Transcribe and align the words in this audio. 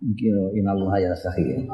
iki 0.00 0.32
inallah 0.56 0.96
ya 0.96 1.12
sahih 1.12 1.68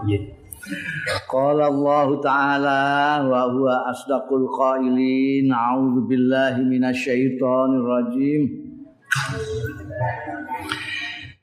Qala 1.31 1.71
Allah 1.71 2.09
Ta'ala 2.19 3.23
wa 3.23 3.47
huwa 3.55 3.87
asdaqul 3.87 4.51
qailin. 4.51 5.47
A'udzu 5.47 6.11
billahi 6.11 6.67
minasyaitonir 6.67 7.87
rajim. 7.87 8.43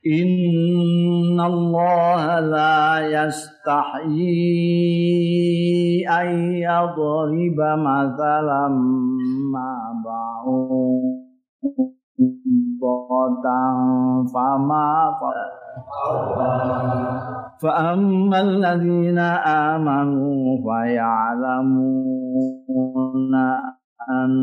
Inna 0.04 1.48
Allah 1.48 2.44
la 2.44 3.00
yastahyi 3.08 4.28
ay 6.04 6.60
yadriba 6.60 7.80
mathalan 7.80 8.76
ma 9.48 9.96
ba'udatan 12.84 13.78
fama 14.28 15.16
فأما 17.62 18.42
الذين 18.42 19.20
آمنوا 19.74 20.58
فيعلمون 20.66 22.14
أن 24.10 24.34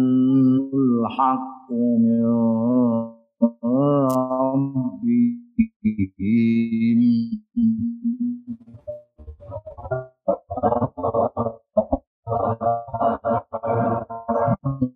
الحق 0.75 1.69
من 1.73 2.25
ربهم. 4.41 5.01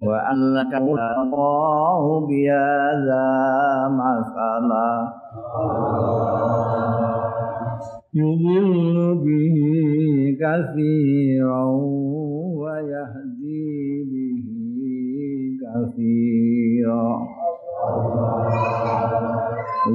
وأنك 0.02 0.72
الله 0.74 2.02
بهذا 2.28 3.26
مثلا. 3.88 5.23
يضل 8.14 8.96
به 9.24 9.56
كثيرا 10.40 11.64
ويهدي 12.62 14.04
به 14.10 14.46
كثيرا. 15.62 17.10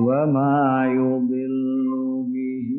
وما 0.08 0.64
يضل 0.88 1.92
به 2.34 2.70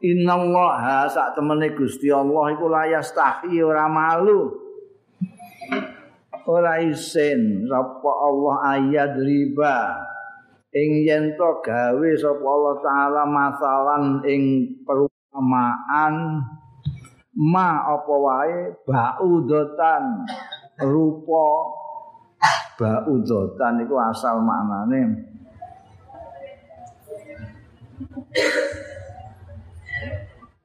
Innallaha 0.00 1.04
sak 1.12 1.36
temene 1.36 1.76
Gusti 1.76 2.08
Allah 2.08 2.56
iku 2.56 2.72
layas 2.72 3.12
tahi 3.12 3.60
ora 3.60 3.84
malu. 3.84 4.48
Ora 6.48 6.80
isin 6.80 7.68
sapa 7.68 8.08
Allah 8.08 8.80
ayat 8.80 9.12
riba. 9.20 9.92
Ing 10.72 11.04
yen 11.04 11.36
to 11.36 11.50
gawe 11.60 12.10
sapa 12.16 12.40
Allah 12.40 12.74
taala 12.80 13.22
masalan 13.28 14.24
ing 14.24 14.42
perumpamaan 14.88 16.48
ma 17.36 17.84
apa 17.92 18.14
wae? 18.16 18.72
Baudotan 18.88 20.24
rupa. 20.80 21.76
Baudotan 22.80 23.84
iku 23.84 24.00
asal 24.00 24.40
maknane 24.40 25.28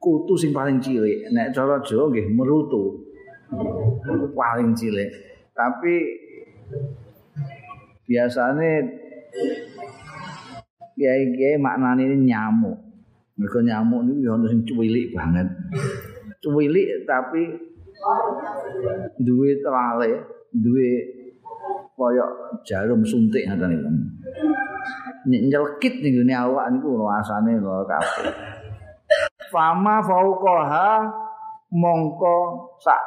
kutu 0.06 0.38
sing 0.38 0.54
paling 0.54 0.78
cilik. 0.78 1.26
Nek 1.34 1.50
cara 1.50 1.82
Jawa 1.82 2.14
nggih 2.14 2.30
merutu. 2.30 3.02
Paling 4.38 4.70
cilik. 4.78 5.10
Tapi 5.50 5.94
biasane 8.06 8.70
kiai-kiai 10.94 11.58
maknane 11.58 12.14
nyamuk. 12.22 12.78
Mereka 13.34 13.58
nyamuk 13.66 14.06
ini 14.06 14.22
ya 14.22 14.38
sing 14.46 14.62
cuwilik 14.62 15.10
banget. 15.10 15.50
Cuwilik 16.38 17.02
tapi 17.02 17.42
duwe 19.18 19.58
telale 19.58 20.22
duwe 20.54 20.88
koyok 21.98 22.62
jarum 22.62 23.02
suntik 23.02 23.42
ngoten 23.50 23.74
niku. 23.74 23.90
Nyelkit 25.26 25.98
ngene 25.98 26.30
awak 26.30 26.70
niku 26.70 26.94
rasane 27.02 27.58
lho 27.58 27.82
kabeh 27.82 28.55
fama 29.52 30.02
fauqaha 30.02 31.06
mongko 31.72 32.36
sak 32.78 33.02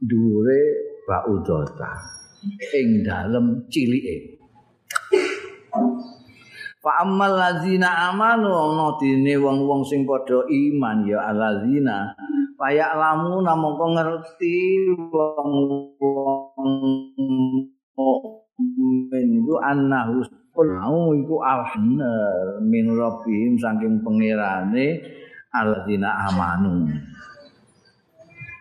dure 0.00 0.60
baudota 1.04 1.92
ing 2.72 3.04
dalem 3.04 3.68
cilike. 3.68 4.40
Fa 6.80 7.04
ammal 7.04 7.36
ladzina 7.36 8.08
amanu 8.08 8.48
ana 8.48 8.96
dene 8.96 9.36
wong-wong 9.36 9.84
sing 9.84 10.08
padha 10.08 10.40
iman 10.48 11.04
ya 11.04 11.20
alladzina 11.28 12.16
kaya 12.56 12.96
lamu 12.96 13.44
mongko 13.44 13.86
ngerti 13.92 14.56
wong-wong 15.12 16.72
mukmin 19.10 19.44
itu 19.44 19.54
annahu 19.60 20.24
mau 20.54 21.14
iku 21.14 21.36
alhanar 21.40 22.58
min 22.62 22.90
rabbihim 22.92 23.54
saking 23.56 24.02
pangerane 24.02 24.98
alladzina 25.54 26.30
amanu. 26.30 26.90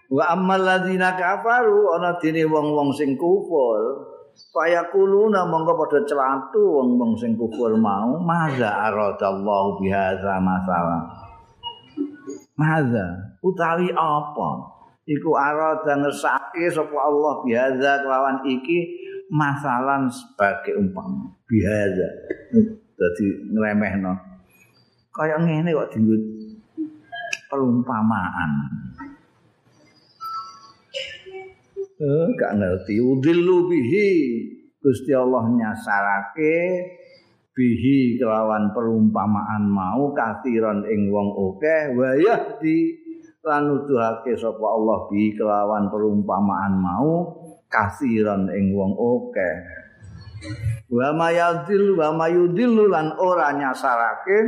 Wa 0.09 0.33
ammal 0.33 0.65
ladzina 0.65 1.13
kafaru 1.13 1.93
ana 1.97 2.17
dene 2.17 2.45
wong-wong 2.45 2.89
sing 2.93 3.13
kufur. 3.13 4.09
Fayakuluna 4.49 5.43
monggo 5.45 5.75
padha 5.75 5.99
celatu 6.07 6.81
wong-wong 6.81 7.13
sing 7.19 7.35
kufur 7.35 7.75
mau 7.75 8.17
maza 8.17 8.89
aradallahu 8.89 9.77
bihadza 9.83 10.39
masalah? 10.41 11.05
Maza 12.57 13.37
utawi 13.45 13.93
apa? 13.93 14.49
Iku 15.09 15.33
arada 15.33 15.93
ngersake 15.97 16.69
sapa 16.69 16.93
Allah 16.93 17.41
bihadza 17.41 18.05
kelawan 18.05 18.45
iki 18.45 18.98
masalah 19.29 20.09
sebagai 20.09 20.75
umpama. 20.81 21.29
Biasa 21.45 22.07
jadi 22.99 23.25
ngeremehno 23.55 24.11
kayak 25.15 25.39
ngene 25.47 25.71
kok 25.71 25.89
dienggo 25.95 26.15
perumpamaan 27.47 28.51
eh 31.99 32.27
gak 32.39 32.55
ngerti. 32.59 32.95
Udillu 32.99 33.67
bihi. 33.67 34.11
Gusti 34.79 35.11
Allah 35.11 35.43
nyasarake 35.43 36.55
bihi 37.51 38.15
kelawan 38.15 38.71
perumpamaan 38.71 39.67
mau 39.67 40.15
kathiron 40.15 40.87
ing 40.87 41.11
wong 41.11 41.35
akeh. 41.35 41.91
Wayah 41.99 42.55
di 42.63 42.95
lan 43.43 43.67
nuduhake 43.67 44.39
sapa 44.39 44.63
Allah 44.63 45.11
bi 45.11 45.35
kelawan 45.35 45.91
perumpamaan 45.91 46.79
mau 46.79 47.38
kasiran 47.69 48.49
ing 48.51 48.73
wong 48.73 48.97
akeh. 48.97 49.55
Wa 50.89 51.13
mayadil 51.13 51.93
wa 51.93 52.09
mayudil 52.17 52.89
lan 52.89 53.13
ora 53.21 53.53
nyasarake 53.53 54.39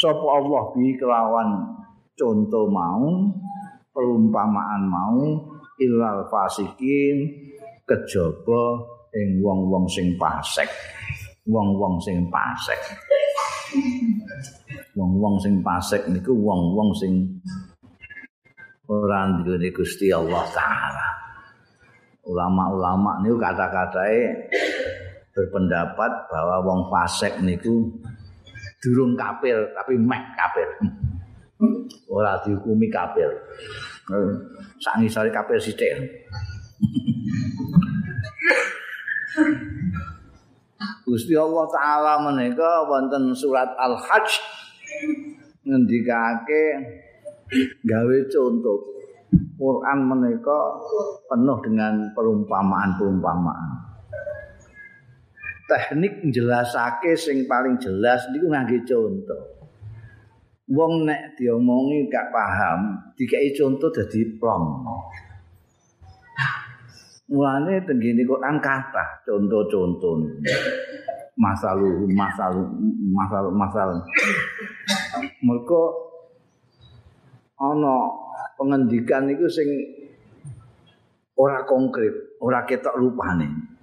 sapa 0.00 0.26
Allah 0.26 0.64
bi 0.72 0.96
kelawan 0.96 1.48
conto 2.16 2.68
mau 2.72 3.28
perumpamaan 3.92 4.82
mau 4.88 5.20
ilal 5.76 6.24
fasikin 6.32 7.28
kejaba 7.84 8.64
ing 9.16 9.40
wong-wong 9.40 9.84
sing 9.88 10.16
fasik. 10.16 10.68
Wong-wong 11.46 12.00
sing 12.02 12.26
fasik. 12.32 12.80
Wong-wong 14.96 15.36
sing 15.40 15.60
fasik 15.60 16.02
niku 16.08 16.32
wong-wong 16.32 16.90
sing 16.96 17.12
ora 18.88 19.28
nduwe 19.28 19.68
Gusti 19.72 20.12
Allah 20.12 20.44
taala. 20.52 21.15
Ulama-ulama 22.26 23.22
niku 23.22 23.38
kata-katae 23.38 24.50
berpendapat 25.30 26.10
bahwa 26.26 26.56
wong 26.66 26.80
fasik 26.90 27.38
niku 27.44 27.86
durung 28.82 29.14
kafir 29.14 29.56
tapi 29.72 29.94
meh 29.94 30.22
kafir. 30.34 30.68
Ora 32.10 32.36
dihukumi 32.42 32.90
kafir. 32.90 33.30
Sak 34.82 35.00
ngisore 35.00 35.30
kafir 35.30 35.58
sithik. 35.58 35.94
Gusti 41.06 41.38
Allah 41.38 41.64
taala 41.70 42.12
menika 42.26 42.82
wonten 42.82 43.30
surat 43.30 43.70
Al-Hajj 43.78 44.28
ngendikake 45.62 46.64
gawe 47.86 48.16
contoh 48.26 48.95
Quran 49.32 49.98
menika 50.06 50.60
penuh 51.26 51.58
dengan 51.64 52.12
perumpamaan-perumpamaan. 52.14 53.70
Teknik 55.66 56.30
jelasake 56.30 57.18
sing 57.18 57.48
paling 57.50 57.74
jelas 57.82 58.22
niku 58.30 58.46
ngangge 58.52 58.86
contoh. 58.86 59.56
wong 60.66 61.06
nek 61.06 61.38
diomongi 61.38 62.10
gak 62.10 62.34
paham 62.34 62.98
dikai 63.14 63.54
contoh 63.54 63.86
dadi 63.94 64.26
plong 64.34 64.82
mulane 67.30 67.82
tenggene 67.86 68.26
Quran 68.26 68.58
kata 68.58 69.22
contoh-contoh 69.22 70.42
masalah 71.38 71.94
masalah 72.10 72.66
masalah 73.14 73.50
masalah 73.54 73.98
mereka 75.42 75.82
ana 77.62 77.96
pengendikan 78.56 79.28
itu 79.30 79.46
sing 79.48 79.68
ora 81.36 81.62
konkret 81.68 82.40
ora 82.40 82.64
ketok 82.64 82.96
rupane 82.96 83.76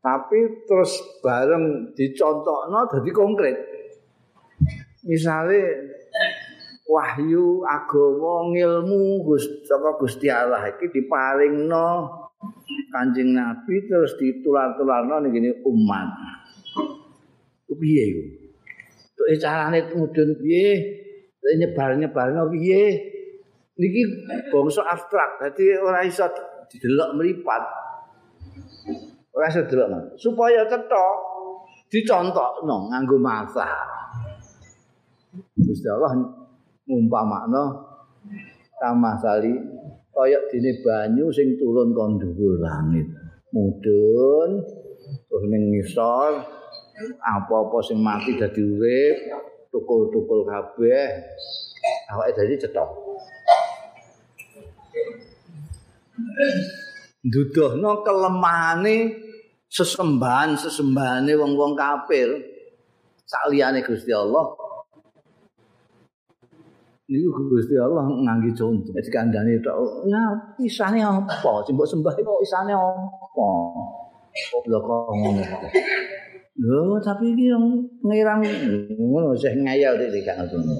tapi 0.00 0.64
terus 0.64 0.96
bareng 1.20 1.92
dicontohno 1.92 2.88
dadi 2.88 3.10
konkret. 3.12 3.56
Misale 5.04 5.60
wahyu 6.88 7.64
agama 7.64 8.48
ngilmu 8.52 9.24
Gusti 10.00 10.28
Allah 10.28 10.68
iki 10.72 10.88
diparingno 10.92 11.88
Kanjeng 12.90 13.36
Nabi 13.36 13.86
terus 13.86 14.16
ditular-tularno 14.16 15.20
ning 15.24 15.52
umat. 15.64 16.08
Piye 17.70 18.04
iku? 18.12 18.39
Tuk 19.30 19.38
carane 19.38 19.78
mudhun 19.94 20.34
piye? 20.42 20.98
Nyebar-nyebarno 21.38 22.50
piye? 22.50 22.82
Niki 23.78 24.02
bangsa 24.50 24.82
abstrak, 24.90 25.38
dadi 25.38 25.78
ora 25.78 26.02
iso 26.02 26.26
didelok 26.66 27.14
mripat. 27.14 27.62
ora 29.30 29.46
sedelok 29.46 30.18
supaya 30.18 30.66
cetha 30.66 31.06
dicontokno 31.90 32.90
nganggo 32.90 33.16
masa 33.18 33.66
Gusti 35.54 35.86
Allah 35.86 36.18
ngumpamakno 36.86 37.64
tamasali 38.82 39.54
kaya 40.10 40.38
dene 40.50 40.82
banyu 40.82 41.30
sing 41.30 41.54
turun 41.54 41.94
kon 41.94 42.18
dhuwur 42.18 42.58
langit 42.58 43.06
mudhun 43.54 44.58
terus 45.30 45.44
ning 45.46 45.70
ngisor 45.70 46.42
apa-apa 47.20 47.78
sing 47.84 47.98
mati 48.00 48.36
dadi 48.36 48.60
urip 48.60 49.16
tukul-tukul 49.70 50.44
kabeh. 50.44 51.08
Awake 52.10 52.32
dadi 52.36 52.54
cetha 52.60 52.84
nduduhno 57.20 58.00
kelemahane 58.00 58.96
sesembahan 59.68 60.56
sesembahane 60.56 61.32
wong-wong 61.36 61.76
kafir. 61.76 62.28
Saliyane 63.28 63.86
Gusti 63.86 64.10
Allah. 64.10 64.42
Niku 67.10 67.42
Gusti 67.50 67.74
Allah 67.78 68.06
ngangge 68.06 68.50
contoh 68.54 68.90
dadi 68.94 69.10
kandhane 69.10 69.58
tok 69.62 70.06
ya 70.06 70.22
isane 70.62 70.98
apa? 71.02 71.62
Simbok 71.66 71.86
sembah 71.86 72.14
kok 72.14 72.40
isane 72.42 72.74
apa? 72.74 73.46
Kok 74.50 75.10
ngono 75.14 75.42
lho 76.60 77.00
tapi 77.00 77.32
iki 77.32 77.48
yang 77.48 77.64
ngirang 78.04 78.44
ngono 79.00 79.32
sih 79.32 79.56
ngayal 79.56 79.96
iki 79.96 80.20
gak 80.20 80.44
ngono 80.44 80.76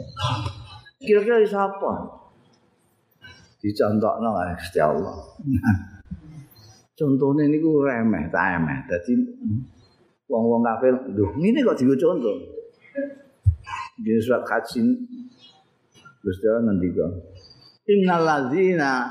kira-kira 1.00 1.40
siapa 1.44 1.92
dicontohno 3.60 4.30
Gusti 4.56 4.78
Allah 4.80 5.16
contohnya 7.00 7.48
ini 7.48 7.56
ku 7.64 7.80
remeh, 7.80 8.28
tak 8.28 8.60
remeh. 8.60 8.84
Jadi 8.84 9.16
wong-wong 10.28 10.60
kafir, 10.60 10.92
duh, 11.16 11.32
ini 11.40 11.64
kok 11.64 11.80
juga 11.80 11.96
contoh. 11.96 12.36
Jadi 13.96 14.20
surat 14.20 14.44
kacin, 14.44 14.92
Gusti 16.20 16.44
Allah 16.44 16.68
nanti. 16.68 16.92
Innal 17.88 18.22
ladzina 18.22 19.08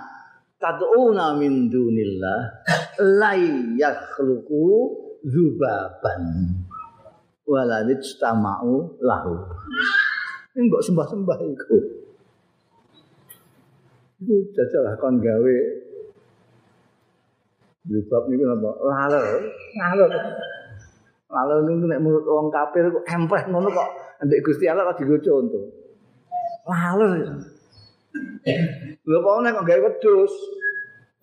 tad'una 0.61 1.33
min 1.33 1.67
dunillah 1.67 2.41
la 3.01 3.33
yakhluqu 3.73 4.69
zubaban 5.25 6.23
wala 7.49 7.81
tamau 8.21 8.93
lahu. 9.01 9.33
Ini 10.53 10.69
kok 10.69 10.85
sembah-sembah 10.85 11.37
itu. 11.41 11.77
Itu 14.21 14.35
jajalah 14.53 14.93
kon 15.01 15.17
gawe 15.17 15.57
Jilbab 17.89 18.29
niku 18.29 18.45
napa? 18.45 18.69
Laler. 18.85 19.25
Laler. 19.73 20.11
Laler 21.31 21.57
niku 21.65 21.85
nek 21.89 22.01
menurut 22.05 22.25
wong 22.27 22.53
kafir 22.53 22.85
kok 22.93 23.05
empreh 23.09 23.43
ngono 23.49 23.71
kok 23.73 23.89
ndek 24.27 24.43
Gusti 24.45 24.69
Allah 24.69 24.93
kok 24.93 25.01
digo 25.01 25.17
contoh. 25.17 25.65
Laler. 26.69 27.39
Lho 29.09 29.17
kok 29.25 29.41
nek 29.41 29.53
kok 29.57 29.65
gawe 29.65 29.79
wedhus, 29.89 30.33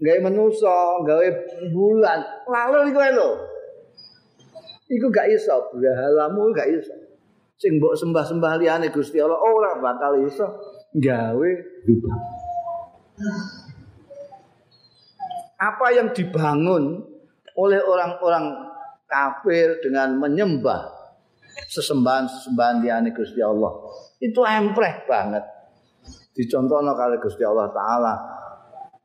gawe 0.02 0.19
manusa, 0.26 1.06
gawe 1.06 1.26
bulan. 1.70 2.20
Laler 2.50 2.82
iku 2.90 2.99
lho. 2.99 3.31
Iku 4.87 5.11
gak 5.11 5.27
iso, 5.35 5.71
berhalamu 5.75 6.55
gak 6.55 6.71
iso. 6.71 6.94
Sing 7.56 7.81
mbok 7.81 7.97
sembah-sembah 7.97 8.61
liyane 8.61 8.93
Gusti 8.93 9.17
Allah 9.17 9.41
ora 9.41 9.81
bakal 9.81 10.21
iso 10.23 10.47
gawe 10.93 11.50
jilbab. 11.88 12.21
apa 15.56 15.87
yang 15.97 16.12
dibangun 16.12 17.00
oleh 17.56 17.81
orang-orang 17.81 18.53
kafir 19.09 19.81
dengan 19.81 20.21
menyembah 20.21 20.85
sesembahan-sesembahan 21.73 22.85
di 22.85 22.88
ane 22.93 23.17
Gusti 23.17 23.41
Allah 23.41 23.73
itu 24.21 24.44
empreh 24.44 25.09
banget 25.09 25.44
dicontohno 26.37 26.93
kali 26.93 27.17
Gusti 27.17 27.41
Allah 27.41 27.73
Ta'ala 27.73 28.15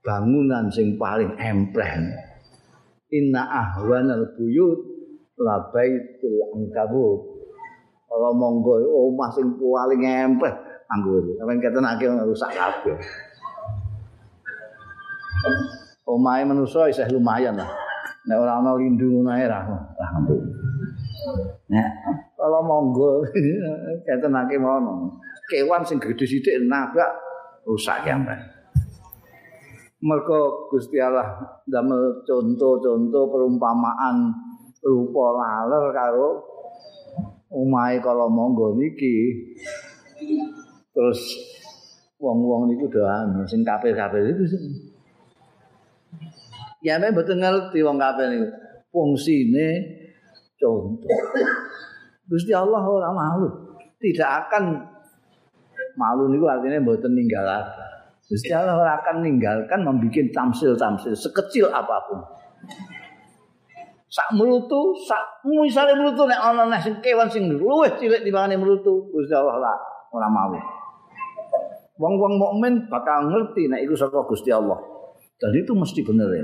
bangunan 0.03 0.67
sing 0.67 0.99
paling 0.99 1.39
empreh 1.39 1.91
inna 3.15 3.47
ahwanal 3.47 4.35
buyut 4.35 4.90
labaitul 5.41 6.37
angkabut 6.53 7.19
kalau 8.05 8.31
monggo 8.37 8.77
omah 8.85 9.29
sing 9.33 9.57
paling 9.57 10.01
empreh 10.05 10.53
anggur 10.91 11.25
kata 11.41 11.79
nak 11.81 11.97
rusak 12.27 12.53
kabeh 12.53 12.97
omahe 16.11 16.43
manusa 16.45 16.91
isih 16.91 17.07
lumayan 17.11 17.57
lah. 17.57 17.69
Nek 18.27 18.37
ora 18.37 18.61
ana 18.61 18.77
lindung 18.77 19.23
ngono 19.23 19.31
ae 19.33 19.45
ra. 19.49 19.65
Nek 21.71 21.89
kalau 22.37 22.61
monggo 22.61 23.25
ketenake 24.05 24.59
mono. 24.61 25.17
Kewan 25.49 25.83
sing 25.83 25.97
gedhe 25.97 26.25
sithik 26.27 26.61
nabrak 26.67 27.11
rusak 27.65 28.05
kabeh. 28.05 28.39
Mergo 30.01 30.65
Gusti 30.65 30.97
Allah 30.97 31.61
damel 31.69 32.25
contoh-contoh 32.25 33.29
perumpamaan 33.29 34.33
rupa 34.81 35.25
laler 35.37 35.85
karo 35.93 36.29
omahe 37.51 38.01
kalau 38.01 38.31
monggo 38.31 38.73
niki. 38.79 39.37
Terus 40.91 41.21
wong-wong 42.21 42.69
niku 42.69 42.85
doan 42.91 43.33
sing 43.49 43.65
kafir-kafir 43.65 44.21
itu 44.29 44.45
Ya 46.81 46.97
nek 46.97 47.13
mboten 47.13 47.37
ngerti 47.37 47.85
wong 47.85 48.01
kabeh 48.01 48.25
niku. 48.29 48.47
Fungsine 48.91 49.69
contoh. 50.57 51.17
Gusti 52.25 52.51
Allah 52.51 52.81
ora 52.81 53.13
malu. 53.13 53.47
Tidak 54.01 54.25
akan 54.25 54.63
malu 55.93 56.33
niku 56.33 56.49
artinya 56.49 56.81
mboten 56.81 57.13
ninggalake. 57.13 57.91
Gusti 58.25 58.49
Allah 58.49 58.79
ora 58.79 58.97
akan 58.97 59.21
ninggalkan 59.21 59.85
membuat 59.85 60.33
tamsil-tamsil 60.33 61.13
sekecil 61.13 61.69
apapun. 61.69 62.23
Sak 64.11 64.27
mulutu, 64.35 64.91
sak 65.07 65.39
misale 65.47 65.95
mulutu 65.95 66.27
nek 66.27 66.35
ana 66.35 66.67
nek 66.67 66.83
sing 66.83 66.99
kewan 66.99 67.31
sing 67.31 67.47
luwih 67.47 67.95
cilik 67.95 68.27
timbangane 68.27 68.59
mulutu, 68.59 69.07
Gusti 69.07 69.31
Allah 69.31 69.55
ora 69.55 69.73
ora 70.11 70.27
malu. 70.27 70.59
Wong-wong 71.95 72.35
mukmin 72.35 72.91
bakal 72.91 73.31
ngerti 73.31 73.71
nek 73.71 73.87
iku 73.87 73.95
saka 73.95 74.19
Gusti 74.27 74.51
Allah. 74.51 74.75
Dan 75.39 75.55
itu 75.55 75.71
mesti 75.71 76.03
bener 76.03 76.27
ya. 76.27 76.43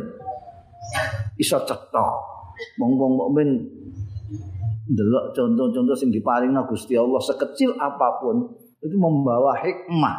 Iso 1.36 1.59
cetha. 1.67 2.07
Wong-wong 2.79 3.19
mukmin 3.19 3.59
delok 4.88 5.36
contoh-contoh 5.36 5.97
sing 6.00 6.07
diparingna 6.07 6.63
Gusti 6.63 6.95
Allah 6.95 7.19
sekecil 7.19 7.75
apa 7.75 8.24
pun 8.24 8.47
itu 8.79 8.95
membawa 8.95 9.59
hikmah. 9.59 10.17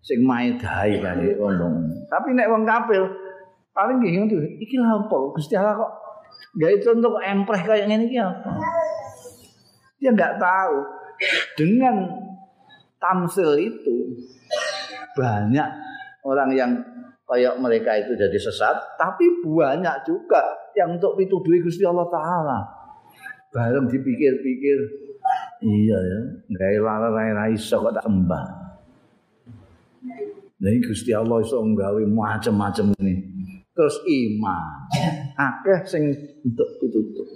Sing 0.00 0.24
main 0.24 0.56
dahi 0.56 0.96
kali 0.96 1.36
wong 1.36 1.60
Tapi 2.08 2.32
nek 2.32 2.48
wong 2.48 2.64
kafir 2.64 3.27
paling 3.78 4.02
nggih 4.02 4.12
ngono 4.18 4.42
iki 4.58 4.74
apa 4.74 5.16
Gusti 5.38 5.54
Allah 5.54 5.78
kok 5.78 5.92
gawe 6.58 6.76
contoh 6.82 7.08
kok 7.14 7.22
empreh 7.22 7.62
kayak 7.62 7.86
ngene 7.86 8.10
iki 8.10 8.18
apa? 8.18 8.50
Dia 10.02 10.10
enggak 10.10 10.34
tahu 10.42 10.76
dengan 11.54 12.10
tamsil 12.98 13.54
itu 13.54 14.18
banyak 15.14 15.70
orang 16.26 16.50
yang 16.50 16.70
kayak 17.30 17.54
mereka 17.62 17.94
itu 18.02 18.18
jadi 18.18 18.34
sesat, 18.34 18.74
tapi 18.98 19.22
banyak 19.46 20.02
juga 20.02 20.42
yang 20.74 20.98
untuk 20.98 21.14
pituduhi 21.14 21.62
Gusti 21.62 21.86
Allah 21.86 22.10
Taala. 22.10 22.58
bareng 23.48 23.88
dipikir-pikir 23.88 24.78
iya 25.64 25.96
ya 25.96 26.20
gawe 26.52 26.76
lara 26.84 27.08
ra 27.08 27.44
iso 27.48 27.80
kok 27.80 27.96
tak 27.96 28.04
sembah 28.04 28.46
Nah, 30.58 30.74
Gusti 30.82 31.14
Allah 31.14 31.38
iso 31.38 31.62
macam-macam 31.62 32.86
ini. 32.98 33.37
Terus 33.78 33.96
iman. 34.02 34.90
Akeh 35.38 35.86
sing 35.86 36.10
untuk 36.42 36.66
pitutup. 36.82 37.30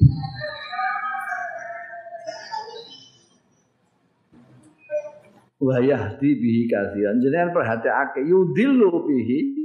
Wayah 5.62 6.18
di 6.18 6.34
bihi 6.34 6.66
kasihan. 6.66 7.22
Jenengan 7.22 7.54
perhatiake 7.54 8.26
yudillu 8.26 9.06
bihi 9.06 9.62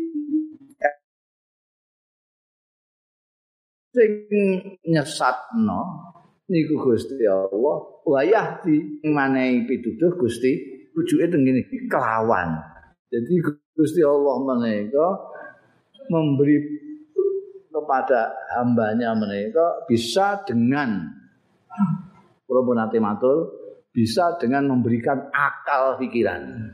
sing 3.98 4.14
nyesatno 4.86 5.82
niku 6.46 6.78
Gusti 6.78 7.26
Allah 7.26 7.78
wayah 8.06 8.62
di 8.62 9.02
manehi 9.02 9.66
pituduh 9.66 10.14
Gusti 10.22 10.54
rujuke 10.94 11.26
teng 11.34 11.42
kelawan 11.90 12.62
jadi 13.10 13.34
Gusti 13.74 14.06
Allah 14.06 14.36
menika 14.46 15.08
memberi 16.10 16.58
kepada 17.68 18.34
hambanya 18.58 19.14
menika 19.14 19.86
bisa 19.86 20.42
dengan 20.44 21.14
Probonate 22.48 23.04
matur 23.04 23.52
bisa 23.92 24.40
dengan 24.40 24.72
memberikan 24.72 25.28
akal 25.36 26.00
pikiran. 26.00 26.72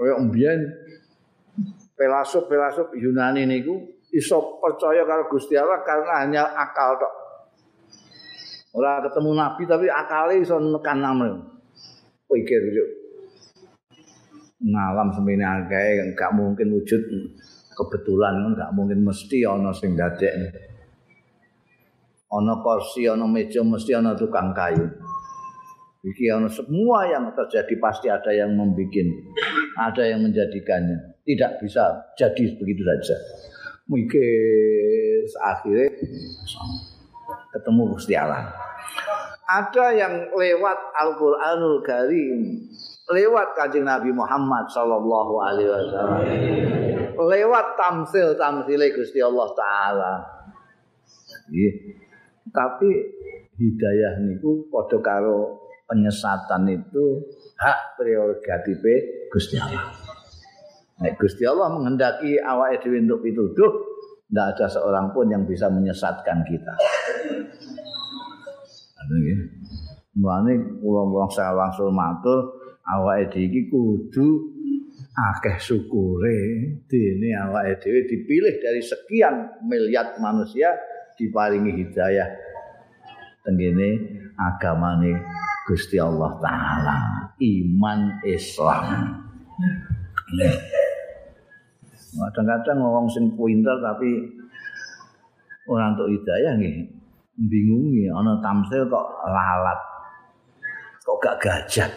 Kaya 0.00 0.14
mbiyen 0.24 0.60
filsuf-filsuf 1.92 2.96
Yunani 2.96 3.44
niku 3.44 3.76
iso 4.08 4.56
percaya 4.56 5.04
karo 5.04 5.28
Gusti 5.28 5.52
Allah 5.60 5.84
karena 5.84 6.12
hanya 6.24 6.42
akal 6.56 6.96
tok. 6.96 7.14
Ora 8.72 9.04
ketemu 9.04 9.30
nabi 9.36 9.62
tapi 9.68 9.86
akalnya 9.86 10.40
iso 10.40 10.56
nekan 10.58 10.98
namanya. 11.04 11.44
Pikir 12.24 12.62
yo. 12.72 13.03
Ngalam 14.64 15.12
semene 15.12 15.44
akeh 15.44 16.08
enggak 16.08 16.32
mungkin 16.32 16.72
wujud 16.72 17.02
kebetulan 17.76 18.40
enggak 18.48 18.72
mungkin 18.72 19.04
mesti 19.04 19.44
ana 19.44 19.70
sing 19.76 19.92
dadekne. 19.92 20.72
ana 22.34 22.58
kursi, 22.58 23.06
ana 23.06 23.30
meja, 23.30 23.62
mesti 23.62 23.94
ana 23.94 24.18
tukang 24.18 24.50
kayu. 24.50 24.90
Iki 26.02 26.24
ana 26.34 26.50
semua 26.50 27.06
yang 27.06 27.30
terjadi 27.30 27.74
pasti 27.78 28.10
ada 28.10 28.34
yang 28.34 28.52
membuat, 28.58 29.06
ada 29.78 30.02
yang 30.02 30.20
menjadikannya. 30.26 31.14
Tidak 31.24 31.62
bisa 31.62 32.10
jadi 32.18 32.44
begitu 32.58 32.82
saja. 32.84 33.16
Mungkin 33.88 35.24
akhirnya 35.40 35.88
ketemu 37.54 37.82
Gusti 37.94 38.12
Allah. 38.18 38.52
Ada 39.44 39.86
yang 39.92 40.14
lewat 40.32 40.78
Al-Qur'anul 40.96 41.84
Karim, 41.84 42.64
lewat 43.12 43.52
Kanjeng 43.52 43.84
Nabi 43.84 44.08
Muhammad 44.14 44.64
sallallahu 44.72 45.34
alaihi 45.44 45.68
wasallam. 45.68 46.20
Lewat 47.14 47.66
tamsil-tamsil 47.76 48.82
Gusti 48.96 49.20
Allah 49.20 49.48
taala. 49.52 50.12
Tapi 52.48 52.88
hidayah 53.60 54.24
niku 54.24 54.66
padha 54.72 54.98
karo 55.04 55.68
penyesatan 55.84 56.64
itu 56.72 57.20
hak 57.60 58.00
prerogatif 58.00 58.80
Gusti 59.28 59.60
Allah. 59.60 59.92
Nek 60.94 61.18
Gusti 61.20 61.44
Allah 61.44 61.74
menghendaki 61.74 62.38
awake 62.38 62.80
dhewe 62.86 63.02
untuk 63.02 63.20
pituduh, 63.20 63.72
tidak 64.30 64.46
ada 64.54 64.66
seorang 64.70 65.10
pun 65.10 65.26
yang 65.26 65.42
bisa 65.42 65.66
menyesatkan 65.68 66.46
kita. 66.46 66.74
Mulane 70.14 70.80
wong-wong 70.80 71.28
saya 71.28 71.52
langsung 71.52 71.90
matur 71.90 72.63
awake 72.88 73.32
dhewe 73.32 73.60
kudu 73.72 74.28
akeh 75.14 75.56
syukure. 75.60 76.38
Dene 76.84 77.30
awake 77.38 77.80
dhewe 77.80 78.04
dipilih 78.04 78.60
dari 78.60 78.82
sekian 78.84 79.64
miliar 79.64 80.18
manusia 80.20 80.72
diparingi 81.14 81.72
hidayah 81.84 82.28
tengene 83.44 84.20
agamane 84.34 85.12
Gusti 85.64 85.96
Allah 85.96 86.36
taala 86.40 86.96
iman 87.40 88.00
Islam. 88.24 88.84
Kadang-kadang 92.14 92.78
ngomong 92.78 93.06
sing 93.10 93.32
pinter 93.34 93.74
tapi 93.82 94.22
orang 95.66 95.96
untuk 95.96 96.08
hidayah 96.12 96.54
nih 96.60 96.84
bingungi 97.34 98.06
ana 98.06 98.38
tamsil 98.38 98.86
kok 98.86 99.06
lalat 99.26 99.80
kok 101.02 101.16
gak 101.18 101.36
gajah 101.42 101.90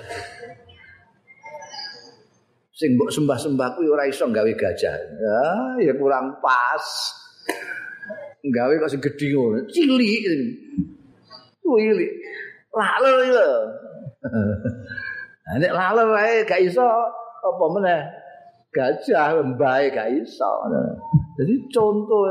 sing 2.78 2.94
mbok 2.94 3.10
sembah-sembah 3.10 3.74
kuwi 3.74 3.90
ora 3.90 4.06
iso 4.06 4.30
gawe 4.30 4.52
gajah 4.54 4.94
ya 4.94 5.42
ya 5.82 5.94
kurang 5.98 6.38
pas 6.38 6.86
gawe 8.52 8.74
kok 8.80 8.92
sing 8.92 9.02
gedhi 9.04 9.34
ngono, 9.34 9.60
cilik. 9.72 10.24
Cilik. 11.64 12.12
Laler 12.72 13.16
lho. 13.34 13.50
Nek 15.58 15.74
laler 15.74 16.08
wae 16.12 16.36
gak 16.46 16.62
iso 16.64 16.86
apa 17.44 17.66
meneh. 17.74 18.02
Gajah 18.72 19.42
mbae 19.42 19.90
gak 19.92 20.10
iso. 20.14 20.52
Jadi 21.40 21.56
contoh 21.74 22.30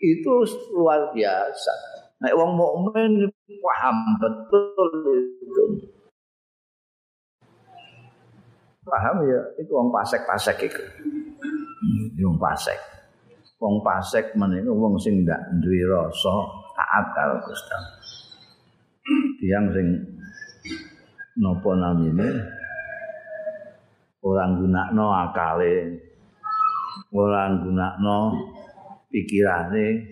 itu 0.00 0.34
luar 0.76 1.10
biasa. 1.14 1.72
Nek 2.20 2.36
wong 2.36 2.52
mukmin 2.58 3.24
paham 3.64 3.96
betul 4.20 4.92
itu. 5.16 5.64
Paham 8.80 9.16
ya, 9.28 9.40
itu 9.60 9.70
wong 9.76 9.92
pasek-pasek 9.92 10.56
itu. 10.64 10.84
Wong 12.20 12.40
pasek. 12.40 12.80
wong 13.60 13.84
pasek 13.84 14.32
menika 14.40 14.72
wong 14.72 14.96
sing 14.96 15.20
ndak 15.22 15.36
duwe 15.60 15.84
rasa 15.84 16.32
taat 16.72 17.06
karo 17.12 17.36
Gusti. 17.44 17.78
Tiang 19.36 19.68
sing 19.76 19.86
napa 21.36 21.70
namine? 21.76 22.28
Ora 24.24 24.48
gunakno 24.48 25.06
akale. 25.12 25.76
Ora 27.12 27.52
gunakno 27.52 28.16
pikirane. 29.12 30.08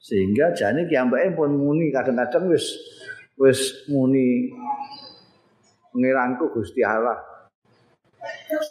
Sehingga 0.00 0.56
jane 0.56 0.88
kiambake 0.88 1.36
pun 1.36 1.52
muni 1.52 1.92
kadang-kadang 1.92 2.48
wis 2.48 2.80
wis 3.36 3.84
muni 3.92 4.48
ngirangku 5.92 6.48
Gusti 6.48 6.80
Allah 6.80 7.37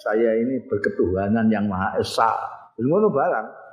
saya 0.01 0.37
ini 0.41 0.65
berketuhanan 0.65 1.47
yang 1.53 1.69
maha 1.69 1.97
esa 2.01 2.33
ngono 2.77 3.09
barang 3.09 3.67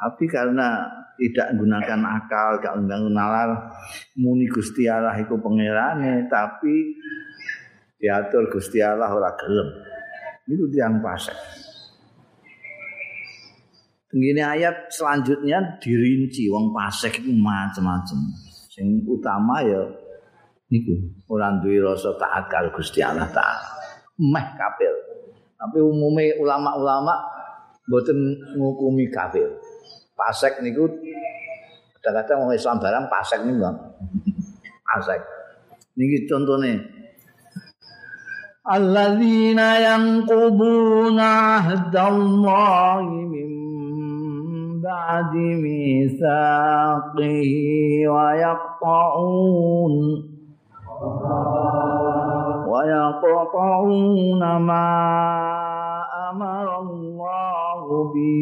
tapi 0.00 0.24
karena 0.32 0.88
tidak 1.20 1.52
menggunakan 1.52 2.00
akal, 2.16 2.56
gak 2.64 2.72
undang 2.80 3.12
nalar 3.12 3.68
muni 4.16 4.48
Gusti 4.48 4.88
Allah 4.88 5.12
iku 5.20 5.36
pangerane, 5.36 6.24
tapi 6.32 6.96
diatur 8.00 8.48
Gusti 8.48 8.80
Allah 8.80 9.12
ora 9.12 9.28
gelem. 9.36 9.68
Itu 10.48 10.64
tiang 10.72 11.04
pasek. 11.04 11.36
Begini 14.10 14.40
ayat 14.40 14.88
selanjutnya 14.88 15.78
dirinci 15.78 16.48
wong 16.48 16.72
pasek 16.72 17.20
itu 17.20 17.36
macam-macam. 17.36 18.18
Sing 18.72 19.04
utama 19.04 19.60
ya 19.60 19.84
niku 20.72 20.96
ora 21.28 21.60
duwe 21.60 21.78
rasa 21.78 22.16
taat 22.16 22.48
karo 22.48 22.72
Gusti 22.72 23.04
Allah 23.04 23.28
taala. 23.28 23.68
Meh 24.16 24.46
kafir. 24.56 25.09
Tapi 25.60 25.76
umumnya 25.76 26.40
ulama-ulama 26.40 27.12
mboten 27.84 28.16
ngukumi 28.56 29.12
kafir. 29.12 29.44
pasek 30.16 30.60
niku 30.60 30.84
kadang-kadang 31.96 32.44
wong 32.44 32.52
Islam 32.52 32.76
barang 32.76 33.08
pasek 33.08 33.40
niku 33.44 33.64
pasek. 34.88 35.20
Niki 35.96 36.24
contohnya 36.28 36.76
alladzina 38.64 39.80
yanquduna 39.80 41.60
ahdallahi 41.60 43.26
min 43.28 43.50
ba'di 44.80 45.48
mithaqihi 45.60 47.28
wa 48.08 48.36
yaqta'un 48.36 49.94
ويقطعون 52.90 54.42
ما 54.56 54.90
أمر 56.30 56.78
الله 56.80 58.12
به 58.14 58.40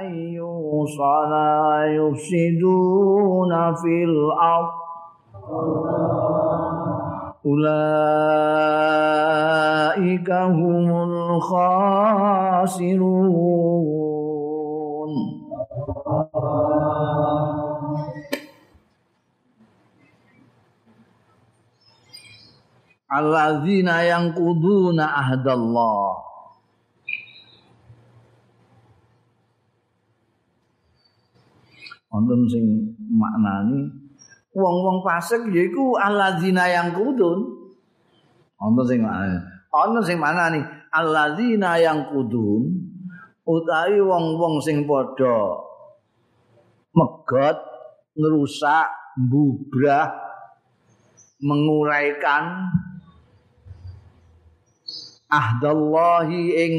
أن 0.00 0.06
يوصل 0.14 1.32
ويفسدون 1.66 3.52
في 3.74 4.04
الأرض. 4.04 4.74
أولئك 7.46 7.96
هم 10.30 10.88
الخاسرون. 11.02 12.26
Alladzina 23.10 24.02
yang 24.02 24.34
kuduna 24.34 25.06
ahdallah. 25.22 26.26
Wonten 32.10 32.48
sing 32.48 32.64
maknani 33.12 34.06
wong-wong 34.56 35.04
fasik 35.04 35.52
yaiku 35.52 36.00
alladzina 36.00 36.64
yang 36.64 36.96
kudun 36.96 37.44
wonten 38.56 38.84
sing 38.88 39.00
maknani 39.04 39.36
wonten 39.68 40.00
sing 40.00 40.16
maknani 40.16 40.60
alladzina 40.88 41.76
yang 41.76 42.08
kudun 42.08 42.72
utawi 43.44 44.00
wong-wong 44.00 44.56
sing 44.64 44.88
padha 44.88 45.60
megot 46.96 47.60
ngerusak 48.16 48.88
bubrah 49.28 50.08
menguraikan 51.44 52.72
ahdallahi 55.30 56.42
ing 56.54 56.74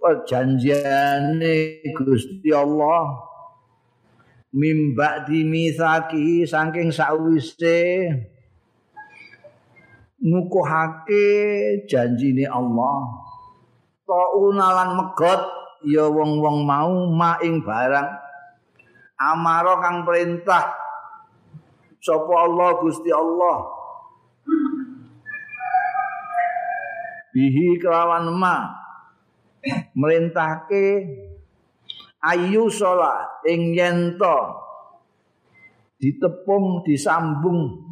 perjanjiane 0.00 1.84
Gusti 1.92 2.50
Allah. 2.52 3.28
Mimba 4.50 5.22
dimisaki 5.30 6.42
saking 6.42 6.90
sawise 6.90 8.10
ngukuhake 10.18 11.26
janjine 11.86 12.50
Allah. 12.50 12.98
Tauna 14.02 14.66
lan 14.74 14.90
megot 14.98 15.42
ya 15.86 16.10
wong-wong 16.10 16.66
mau 16.66 16.90
maing 17.14 17.62
barang. 17.62 18.10
Amara 19.20 19.78
kang 19.78 20.02
perintah 20.02 20.74
sapa 22.00 22.34
Allah 22.48 22.80
Gusti 22.80 23.12
Allah 23.12 23.79
bihi 27.40 27.80
kelawan 27.80 28.28
ma. 28.36 28.68
Merintahke 29.96 31.08
ayu 32.20 32.68
sholat 32.68 33.40
ing 33.48 33.72
yento 33.72 34.60
ditepung 35.96 36.84
disambung. 36.84 37.88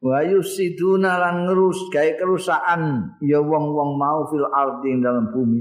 Wayu 0.00 0.44
siduna 0.44 1.20
lan 1.20 1.48
ngerus 1.48 1.88
gawe 1.92 2.16
kerusakan. 2.16 3.16
Ya 3.24 3.40
wong-wong 3.40 4.00
mau 4.00 4.24
fil 4.28 4.44
ardi 4.48 4.96
dalam 5.00 5.32
bumi. 5.32 5.60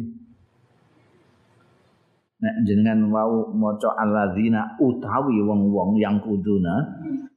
Nek 2.35 2.55
jenengan 2.67 3.09
wau 3.09 3.51
maca 3.55 3.95
alladzina 3.95 4.75
utawi 4.79 5.39
wong-wong 5.39 5.95
yang 5.95 6.19
kuduna 6.19 6.83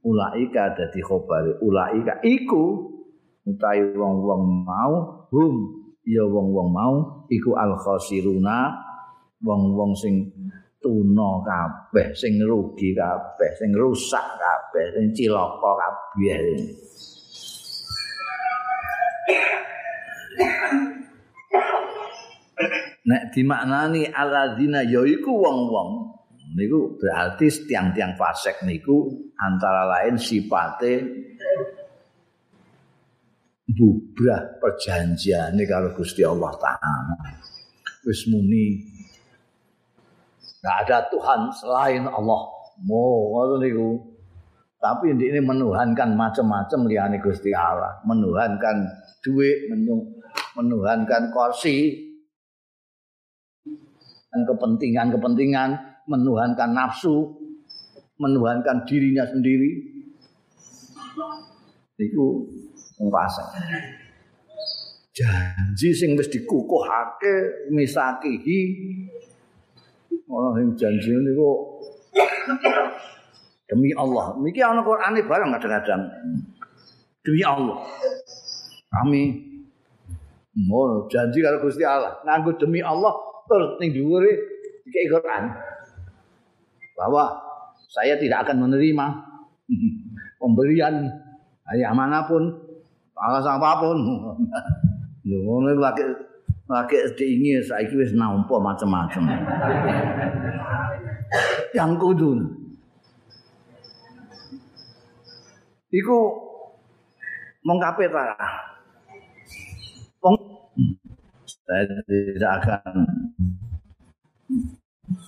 ulaika 0.02 0.74
dadi 0.74 1.00
khobare 1.00 1.62
ulaika 1.62 2.18
iku 2.26 2.97
utawi 3.48 3.96
wong-wong 3.96 4.68
mau 4.68 5.24
hum 5.32 5.54
ya 6.04 6.24
wong-wong 6.28 6.68
mau. 6.68 6.94
Iku 7.28 7.56
al 7.56 7.76
khosiruna 7.80 8.72
wong-wong 9.40 9.96
sing 9.96 10.28
tuna 10.78 11.42
kabeh 11.42 12.14
sing 12.14 12.38
rugi 12.38 12.94
kabeh 12.94 13.50
sing 13.58 13.70
rusak 13.74 14.26
kabeh 14.38 14.86
sing 14.94 15.06
cilaka 15.16 15.70
kabeh. 15.74 16.40
Nek 23.08 23.32
dimaknani 23.32 24.04
alladzina 24.12 24.84
yaiku 24.84 25.32
wong-wong 25.32 26.08
niku 26.56 26.96
berarti 26.96 27.48
tiang-tiang 27.68 28.16
fasik 28.16 28.64
niku 28.64 29.08
antara 29.36 29.84
lain 29.84 30.16
sifate 30.16 31.04
bubrah 33.68 34.56
perjanjian 34.60 35.52
kalau 35.68 35.92
Gusti 35.92 36.24
Allah 36.24 36.52
Ta'ala. 36.56 37.16
Wis 38.08 38.24
muni. 38.32 38.80
Gak 40.64 40.88
ada 40.88 41.04
Tuhan 41.12 41.52
selain 41.52 42.04
Allah. 42.08 42.42
Ngoten 42.88 43.60
niku. 43.62 43.90
Tapi 44.78 45.10
ini 45.10 45.42
menuhankan 45.42 46.14
macam-macam 46.14 46.86
liyane 46.86 47.18
Gusti 47.20 47.50
Allah. 47.52 47.98
Menuhankan 48.06 48.88
duit 49.20 49.68
menuhankan 50.56 51.34
kursi. 51.34 52.06
Kepentingan-kepentingan, 54.28 55.70
menuhankan 56.06 56.70
nafsu, 56.70 57.34
menuhankan 58.22 58.86
dirinya 58.86 59.26
sendiri. 59.26 59.82
Itu 61.98 62.46
ngpasa. 62.98 63.44
Janji 65.14 65.90
sing 65.90 66.14
wis 66.14 66.30
dikukuhake 66.30 67.66
misakihi 67.74 68.58
ora 70.30 70.54
sing 70.58 70.78
janji 70.78 71.10
niku 71.10 71.78
demi 73.66 73.90
Allah. 73.98 74.34
Niki 74.38 74.62
ana 74.62 74.82
Qur'ane 74.82 75.22
barang 75.26 75.50
kadang-kadang. 75.58 76.02
Demi 77.22 77.42
Allah. 77.42 77.82
Kami 78.88 79.22
mau 80.66 81.06
janji 81.06 81.38
kalau 81.38 81.62
Gusti 81.62 81.86
Allah 81.86 82.18
nganggo 82.26 82.58
demi 82.58 82.82
Allah 82.82 83.14
terus 83.46 83.78
ning 83.78 83.94
dhuwure 83.94 84.32
dikai 84.82 85.06
Quran 85.06 85.54
bahwa 86.98 87.38
saya 87.86 88.18
tidak 88.18 88.48
akan 88.48 88.66
menerima 88.66 89.06
pemberian 90.42 91.06
ayah 91.70 91.94
manapun 91.94 92.67
alasan 93.18 93.58
apapun 93.58 93.96
ngono 95.26 95.74
lagi 95.76 96.06
lagi 96.68 96.96
diingin 97.16 97.64
saiki 97.64 97.96
wis 97.96 98.12
nampa 98.12 98.56
macam-macam 98.60 99.24
yang 101.76 101.96
kudu. 102.00 102.40
Iku 105.88 106.18
mengkape 107.64 108.08
ta? 108.12 108.36
Saya 111.68 111.84
tidak 112.08 112.52
akan 112.64 113.04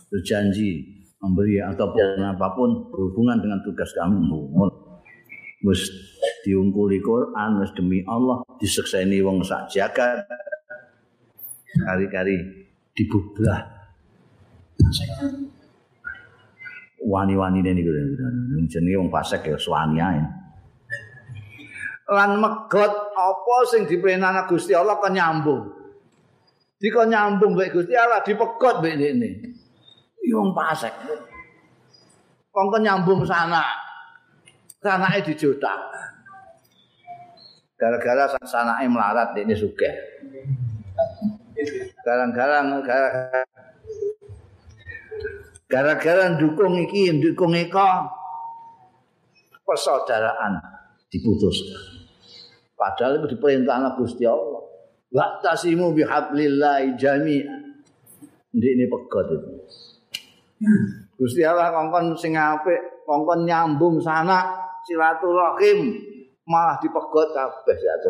berjanji 0.08 0.88
memberi 1.20 1.60
atau 1.60 1.92
apapun 2.32 2.88
berhubungan 2.88 3.40
dengan 3.44 3.60
tugas 3.60 3.92
kami. 3.92 4.20
Mus 5.60 5.80
diungkuli 6.40 7.04
Quran, 7.04 7.60
mus 7.60 7.72
demi 7.76 8.00
Allah 8.08 8.40
disekseni 8.56 9.20
wong 9.20 9.44
sak 9.44 9.68
jagat. 9.68 10.24
Kari-kari 11.70 12.40
dibublah. 12.96 13.60
Wani-wani 17.00 17.60
ini 17.60 17.84
jenenge 18.68 18.96
wong 18.96 19.12
fasik 19.12 19.44
ya 19.48 19.56
suwani 19.60 20.00
ae. 20.00 20.20
Lan 22.10 22.40
megot 22.42 22.92
apa 23.14 23.56
sing 23.70 23.86
diperintahna 23.86 24.48
Gusti 24.48 24.74
Allah 24.74 24.98
kan 24.98 25.14
nyambung. 25.14 25.70
Dika 26.80 27.04
nyambung 27.04 27.52
baik 27.52 27.76
Gusti 27.76 27.92
Allah 27.94 28.24
dipegot 28.24 28.80
baik 28.80 28.96
ini. 28.96 29.30
Yung 30.24 30.56
pasek. 30.56 30.90
Kongko 32.50 32.80
nyambung 32.82 33.22
sana. 33.28 33.89
Sana 34.80 35.12
itu 35.20 35.36
dijodak. 35.36 35.76
Gara-gara 37.76 38.32
sana 38.48 38.80
melarat 38.88 39.36
ini 39.36 39.52
suka. 39.52 39.92
Garang-garang 42.00 42.80
gara-gara 45.68 46.32
dukung 46.40 46.80
iki, 46.80 47.12
dukung 47.20 47.52
iko. 47.52 48.08
Persaudaraan 49.68 50.56
diputuskan. 51.12 52.00
Padahal 52.72 53.20
itu 53.20 53.36
diperintahkan 53.36 54.00
Gusti 54.00 54.24
Allah. 54.24 54.64
Waktasimu 55.12 55.92
bihablillahi 55.92 56.96
jami'an. 56.96 57.84
Ndik 58.56 58.72
ini 58.80 58.84
pegot 58.88 59.28
itu. 59.28 59.50
Gusti 61.20 61.44
Allah 61.44 61.68
kongkon 61.68 62.16
sing 62.16 62.32
apik, 62.32 63.04
kongkon 63.04 63.44
nyambung 63.44 64.00
sana 64.00 64.69
silaturahim 64.88 65.96
malah 66.48 66.76
dipegot 66.80 67.32
kabeh 67.34 67.76
satu. 67.76 68.08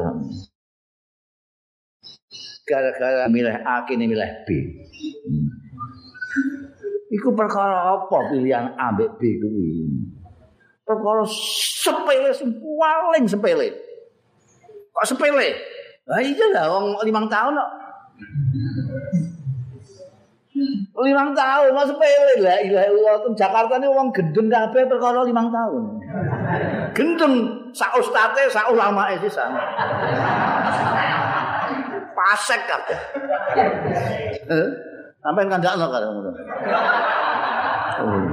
Gara-gara 2.69 3.27
milih 3.27 3.57
A 3.67 3.83
kini 3.89 4.07
milih 4.07 4.31
B. 4.47 4.49
Iku 7.11 7.35
perkara 7.35 7.99
apa 7.99 8.31
pilihan 8.31 8.79
A 8.79 8.95
B 8.95 9.11
kuwi? 9.19 9.91
Perkara 10.87 11.27
sepele 11.27 12.31
paling 12.79 13.27
sepele. 13.27 13.69
Kok 14.95 15.07
sepele? 15.07 15.49
Lah 16.07 16.23
iya 16.23 16.47
lah 16.55 16.67
wong 16.71 16.99
5 17.03 17.07
tahun 17.31 17.53
kok. 17.59 17.71
Limang 20.99 21.31
tahun 21.31 21.71
mas 21.71 21.87
sepele 21.87 22.35
lah 22.43 22.59
ilah 22.59 22.85
Allah 22.91 23.33
Jakarta 23.39 23.79
ini 23.79 23.87
uang 23.87 24.11
gendeng 24.11 24.51
kabeh 24.51 24.83
perkara 24.91 25.23
limang 25.23 25.49
tahun 25.49 25.85
gendeng 26.91 27.35
sak 27.71 27.95
ustate 27.95 28.51
sak 28.51 28.67
ulama 28.71 29.15
sih 29.23 29.31
sana 29.31 29.63
pasek 32.13 32.67
kabeh 32.67 32.99
eh? 34.51 34.69
sampai 35.23 35.47
kandakno 35.47 35.87
karo 35.87 36.07
ngono 36.11 36.31
oh. 38.01 38.25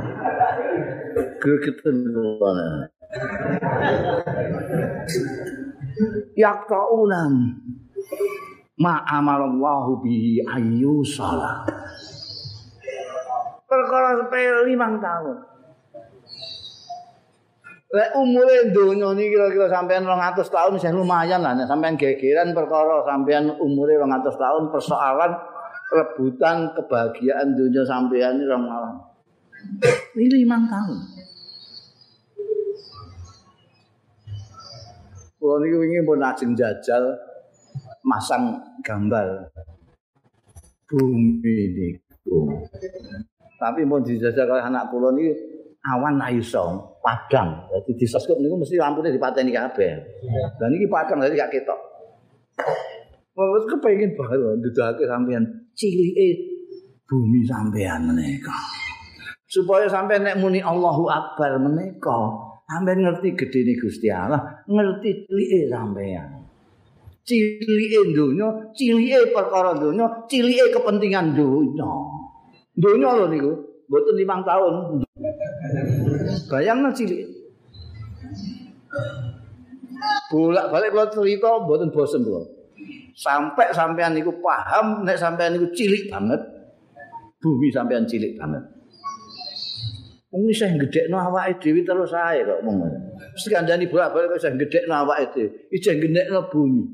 Gregetan 1.37 1.97
ngono. 2.13 2.85
Yaqta'unan 6.37 7.33
ma 8.77 9.01
amarallahu 9.09 10.05
bihi 10.05 10.45
ayyusala. 10.45 11.65
Perkara 13.67 14.09
sepele 14.23 14.69
limang 14.69 15.01
tahun. 15.01 15.37
Lek 17.87 18.09
umure 18.19 18.67
donya 18.75 19.15
niki 19.15 19.31
kira-kira 19.31 19.71
sampean 19.71 20.03
200 20.03 20.43
tahun 20.43 20.75
wis 20.75 20.87
lumayan 20.91 21.39
lah 21.39 21.55
nek 21.55 21.71
sampean 21.71 21.95
gegeran 21.95 22.51
perkara 22.51 22.99
sampean 23.07 23.47
umure 23.63 23.95
200 23.95 24.27
tahun 24.27 24.63
persoalan 24.75 25.31
rebutan 25.87 26.75
kebahagiaan 26.75 27.55
dunia 27.55 27.87
sampean 27.87 28.39
ini 28.39 28.45
orang 28.45 28.65
malam. 28.67 28.95
Ini 30.19 30.27
limang 30.43 30.67
tahun. 30.67 30.99
Kalau 35.39 35.63
ini 35.63 35.79
ingin 35.79 36.03
pun 36.03 36.19
ajeng 36.19 36.51
jajal 36.59 37.26
masang 38.07 38.55
gambar 38.87 39.51
bumi 40.87 41.55
ini. 41.67 41.89
Tapi 43.59 43.83
mau 43.83 43.99
dijajal 43.99 44.47
kalau 44.47 44.63
anak 44.63 44.87
pulau 44.87 45.11
ini 45.11 45.35
awan 45.83 46.23
iso 46.31 46.95
padang. 47.03 47.67
Jadi 47.67 47.91
di 47.99 48.05
soskop 48.07 48.39
ini 48.39 48.55
mesti 48.55 48.79
lampunya 48.79 49.11
dipateni 49.11 49.51
kabeh. 49.51 49.91
Dan 50.55 50.69
ini 50.71 50.87
padang 50.87 51.19
jadi 51.19 51.35
gak 51.35 51.51
ketok. 51.51 51.79
Wes 53.37 53.65
kepengin 53.69 54.17
banget 54.17 54.39
ndudake 54.41 55.05
sampean 55.05 55.45
cilike 55.77 56.27
bumi 57.05 57.45
sampean 57.45 58.09
menika. 58.09 58.55
Supaya 59.45 59.85
sampean 59.85 60.25
nek 60.25 60.41
muni 60.41 60.57
Allahu 60.57 61.05
Akbar 61.05 61.61
menika, 61.61 62.17
sampean 62.65 63.05
ngerti 63.05 63.37
gedene 63.37 63.77
Gusti 63.77 64.09
Allah, 64.09 64.65
ngerti 64.65 65.29
cilike 65.29 65.69
sampean. 65.69 66.36
Cilike 67.27 68.15
donya, 68.15 68.47
cilike 68.71 69.35
perkara 69.35 69.75
donya, 69.75 70.07
cilike 70.31 70.71
kepentingan 70.71 71.35
donya. 71.35 71.91
Donya 72.71 73.09
lho 73.19 73.25
niku, 73.27 73.51
mboten 73.91 74.15
5 74.15 74.47
tahun. 74.47 74.73
Bayangno 76.47 76.89
cilik. 76.95 77.27
Bolak-balik 80.31 80.95
kula 80.95 81.05
cerita 81.11 81.51
mboten 81.59 81.91
bosen 81.91 82.23
kula. 82.23 82.57
sampai 83.17 83.73
sampean 83.73 84.13
niku 84.13 84.29
paham 84.45 85.01
nek 85.01 85.17
sampean 85.17 85.57
niku 85.57 85.73
cilik 85.73 86.05
banget 86.05 86.37
bumi 87.41 87.73
sampean 87.73 88.05
cilik 88.05 88.37
banget 88.37 88.61
wong 90.29 90.45
iso 90.53 90.69
gedhekno 90.69 91.17
awake 91.17 91.57
dhewe 91.57 91.81
terus 91.81 92.13
ae 92.13 92.45
kok 92.45 92.61
mong 92.61 92.77
mesti 93.33 93.49
kandhani 93.49 93.89
bolak-balik 93.89 94.37
iso 94.37 94.53
gedhekno 94.53 94.93
awake 95.01 95.33
dhewe 95.33 95.49
iso 95.73 95.97
gedhekno 95.97 96.45
bumi 96.53 96.85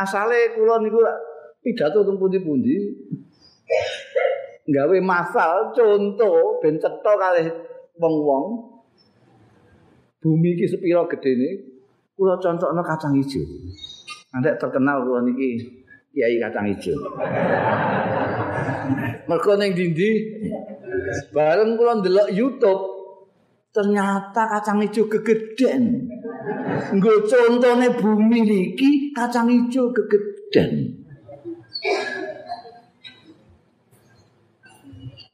asale 0.00 0.56
kula 0.56 0.80
niku 0.80 1.00
pidato 1.60 2.00
teng 2.00 2.16
pundi-pundi 2.16 2.76
gawe 4.70 4.98
masal 5.02 5.74
contoh 5.76 6.62
ben 6.62 6.80
cetha 6.80 7.12
kalih 7.20 7.48
wong-wong 8.00 8.44
bumi 10.20 10.56
iki 10.56 10.64
sepira 10.68 11.04
gedene 11.08 11.48
kula 12.16 12.36
contohno 12.36 12.84
kacang 12.84 13.16
ijo. 13.16 13.40
Andek 14.36 14.60
terkenal 14.60 15.04
kula 15.04 15.24
niki 15.24 15.80
Kiai 16.10 16.36
kacang 16.42 16.68
ijo. 16.68 16.92
Mergo 19.24 19.52
ning 19.56 19.72
dindi 19.72 20.10
bareng 21.32 21.78
kula 21.78 22.02
ndelok 22.02 22.28
YouTube 22.34 22.82
ternyata 23.72 24.42
kacang 24.44 24.84
ijo 24.84 25.08
gegeden. 25.08 26.10
Nggo 26.90 27.12
contone 27.28 27.86
bumi 28.00 28.38
niki 28.48 29.12
kacang 29.12 29.52
ijo 29.52 29.92
gegeden. 29.92 30.96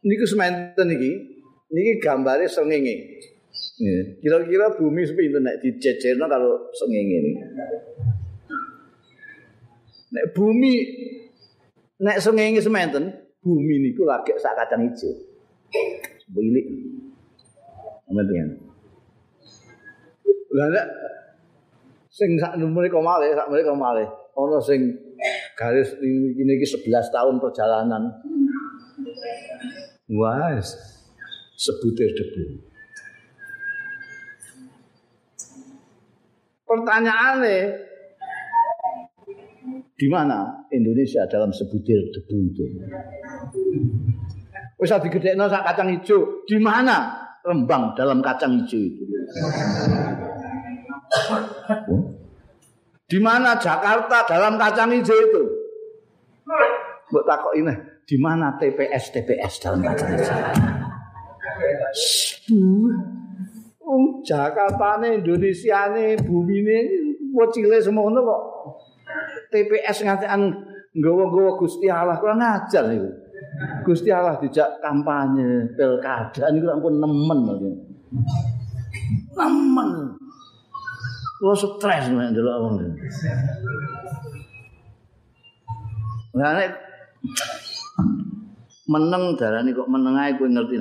Niku 0.07 0.25
semanten 0.27 0.87
niki, 0.91 1.11
niki 1.71 1.93
gambare 2.03 2.51
srengenge. 2.51 3.23
Kira-kira 4.21 4.75
bumi 4.75 5.07
sepinten 5.07 5.47
nek 5.47 5.63
dijejerno 5.63 6.27
kalau 6.27 6.71
sengenge 6.75 7.17
ini. 7.23 7.33
Nek 10.11 10.27
bumi 10.35 10.73
nek 12.03 12.19
sengenge 12.19 12.61
sementen, 12.63 13.05
bumi 13.43 13.75
niku 13.83 14.03
lagi 14.03 14.35
sak 14.43 14.59
kacang 14.59 14.91
ijo. 14.91 15.11
Bilik. 16.35 16.67
Amen 18.07 18.66
Lah 20.57 20.73
nek 20.73 20.87
sing 22.09 22.41
sak 22.41 22.57
kok 22.57 23.05
malih, 23.05 23.37
sak 23.37 23.53
kok 23.53 23.77
malih. 23.77 24.09
Ana 24.37 24.57
sing 24.65 24.81
garis 25.53 25.97
ini 26.01 26.53
iki 26.57 26.65
11 26.65 27.13
tahun 27.13 27.37
perjalanan. 27.37 28.03
Wah, 30.17 30.57
sebutir 31.61 32.09
debu. 32.17 32.45
Pertanyaannya, 36.67 37.59
di 39.97 40.07
mana 40.09 40.69
Indonesia 40.73 41.25
dalam 41.29 41.53
sebutir 41.53 42.01
debu 42.17 42.37
itu? 42.49 42.65
Wis 44.77 44.93
digedhekno 44.93 45.49
sak 45.49 45.65
kacang 45.69 45.89
hijau, 45.93 46.45
di 46.49 46.57
mana 46.61 47.25
Rembang 47.47 47.95
dalam 47.95 48.19
kacang 48.21 48.59
hijau 48.61 48.81
itu? 48.81 49.05
Di 53.07 53.19
mana 53.23 53.55
Jakarta 53.55 54.27
dalam 54.27 54.59
kacang 54.59 54.91
hijau 54.91 55.15
itu? 55.15 55.43
Mbok 57.07 57.23
takok 57.23 57.55
ini, 57.55 57.75
di 58.03 58.17
mana 58.19 58.59
TPS 58.59 59.15
TPS 59.15 59.63
dalam 59.63 59.81
kacang 59.87 60.11
hijau? 60.11 60.35
Wong 63.87 64.27
Jakarta 64.27 64.99
ne 64.99 65.23
Indonesia 65.23 65.87
ne 65.95 66.19
bumi 66.19 66.59
ne 66.67 66.79
wocile 67.31 67.79
semono 67.79 68.19
kok 68.27 68.43
TPS 69.55 70.03
ngatekan 70.03 70.43
nggawa-nggawa 70.97 71.55
Gusti 71.55 71.87
Allah 71.87 72.19
kurang 72.19 72.43
ajar 72.43 72.91
niku. 72.91 73.07
Gusti 73.87 74.11
Allah 74.11 74.35
dijak 74.43 74.83
kampanye 74.83 75.71
pilkada 75.79 76.51
niku 76.51 76.67
ampun 76.75 76.99
nemen 76.99 77.39
lho. 77.47 77.71
Nemen. 79.39 79.91
Kulo 81.37 81.53
stres 81.53 82.09
nek 82.09 82.33
ndelok 82.33 82.57
wong. 82.65 82.75
Lah 86.37 86.51
nek 86.57 86.71
meneng 88.89 89.37
darani 89.37 89.77
kok 89.77 89.91
meneng 89.93 90.17
ae 90.17 90.33
kowe 90.41 90.49
ngerti 90.49 90.77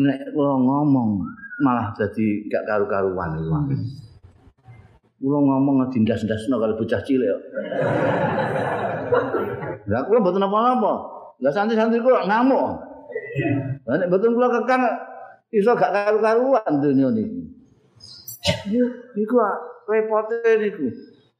nek 0.00 0.18
kula 0.32 0.56
ngomong 0.56 1.20
malah 1.60 1.92
jadi 1.92 2.48
gak 2.48 2.64
karu-karuan 2.64 3.36
iki. 3.36 3.76
Kula 5.20 5.38
ngomong 5.44 5.92
dindas-ndasno 5.92 6.56
kalau 6.56 6.80
bocah 6.80 7.00
cilik 7.04 7.28
kok. 7.28 7.42
Lah 9.92 10.00
kula 10.08 10.18
mboten 10.24 10.48
apa-apa. 10.48 10.92
Lah 11.44 11.52
santri-santri 11.52 12.00
kula 12.00 12.24
ngamuk. 12.24 12.64
Lah 13.84 13.94
nek 14.00 14.08
mboten 14.08 14.32
kula 14.32 14.48
kekang 14.48 14.80
iso 15.52 15.76
gak 15.76 15.92
karu-karuan 15.92 16.72
dunia 16.80 17.12
niki. 17.12 17.39
Iku 19.16 19.36
repote 19.88 20.38
niku. 20.60 20.88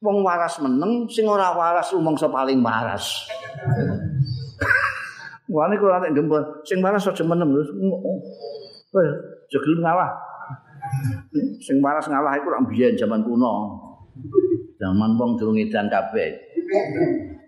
Wong 0.01 0.25
waras 0.25 0.57
meneng, 0.65 1.05
sing 1.13 1.29
ora 1.29 1.53
waras 1.53 1.93
umangsa 1.93 2.25
paling 2.33 2.65
waras. 2.65 3.29
Wah 5.53 5.67
ini 5.67 5.77
kalau 5.77 5.93
nanti 5.99 6.15
gembel, 6.15 6.41
sing 6.65 6.81
waras 6.81 7.05
aja 7.05 7.21
menem 7.21 7.53
terus. 7.53 7.69
Wah, 8.97 9.05
jogel 9.53 9.77
ngalah. 9.85 10.09
Sing 11.61 11.85
waras 11.85 12.09
ngalah 12.09 12.33
itu 12.41 12.49
orang 12.49 12.65
biyen 12.65 12.97
zaman 12.97 13.21
kuno. 13.21 13.77
Zaman 14.81 15.21
wong 15.21 15.37
durung 15.37 15.61
edan 15.61 15.93
kabeh. 15.93 16.33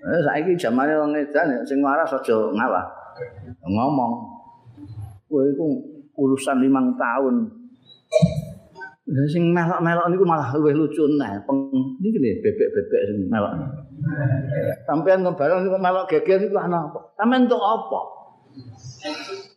Eh 0.02 0.20
saiki 0.28 0.58
zamane 0.60 0.92
wong 0.98 1.16
edan 1.16 1.56
sing 1.64 1.80
waras 1.80 2.12
aja 2.12 2.36
ngalah. 2.52 2.84
Ngomong. 3.64 4.12
Wah 5.32 5.44
iku 5.48 5.66
urusan 6.20 6.60
limang 6.60 6.92
tahun. 7.00 7.48
Dan 9.02 9.26
sing 9.26 9.50
melok-melok 9.50 10.14
niku 10.14 10.22
malah 10.22 10.54
luwih 10.54 10.78
lucu 10.78 11.02
neh. 11.18 11.34
Peng 11.42 11.58
niki 11.98 12.22
lho 12.22 12.38
bebek-bebek 12.38 13.02
sing 13.10 13.18
melok. 13.26 13.50
Sampeyan 14.86 15.26
kok 15.26 15.42
melok 15.82 16.06
geger 16.06 16.38
iku 16.38 16.54
ana 16.62 16.86
apa? 16.86 17.02
Sampeyan 17.18 17.50
entuk 17.50 17.58
apa? 17.58 18.00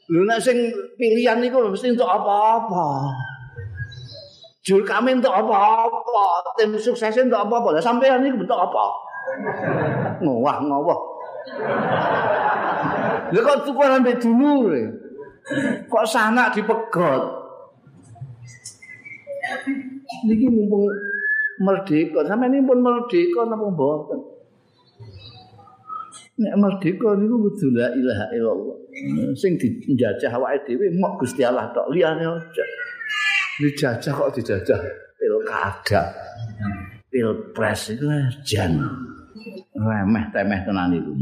Lho 0.09 0.21
nek 0.25 0.41
sing 0.41 0.57
pilihan 0.97 1.45
iku 1.45 1.61
mesti 1.69 1.93
entuk 1.93 2.09
apa-apa. 2.09 3.13
Jur 4.65 4.81
kami 4.81 5.21
entuk 5.21 5.29
apa-apa, 5.29 6.57
tim 6.57 6.73
sukses 6.81 7.13
entuk 7.13 7.37
apa-apa. 7.37 7.77
Lah 7.77 7.83
sampeyan 7.85 8.25
iku 8.25 8.41
entuk 8.41 8.57
apa? 8.57 8.83
Ngowah 10.25 10.57
ngowah. 10.65 10.99
Lha 13.29 13.39
kok 13.45 13.61
tukuran 13.61 14.01
mbek 14.01 14.17
dulur. 14.17 14.73
Kok 15.85 16.05
sanak 16.09 16.57
dipegot. 16.57 17.44
Niki 20.25 20.47
mumpung 20.49 20.89
merdeka, 21.61 22.25
sampeyan 22.25 22.59
ini 22.59 22.67
pun 22.67 22.79
merdeka 22.81 23.41
napa 23.47 23.65
mboten? 23.71 24.19
Nek 26.35 26.55
merdeka 26.59 27.15
niku 27.15 27.35
kudu 27.47 27.67
la 27.71 27.87
ilaha 27.95 28.25
illallah. 28.35 28.77
Sing 29.39 29.55
dijajah 29.55 30.35
awake 30.35 30.67
dhewe 30.67 30.91
mok 30.99 31.23
Gusti 31.23 31.47
Allah 31.47 31.71
tok, 31.71 31.87
liyane 31.95 32.27
aja. 32.27 32.65
Dijajah 33.61 34.11
kok 34.11 34.31
dijajah 34.35 34.79
pilkada. 35.15 36.01
Pilpres 37.07 37.95
itu 37.95 38.03
jan. 38.43 38.75
Remeh 39.71 40.25
temeh 40.35 40.59
tenan 40.67 40.91
iku. 40.91 41.13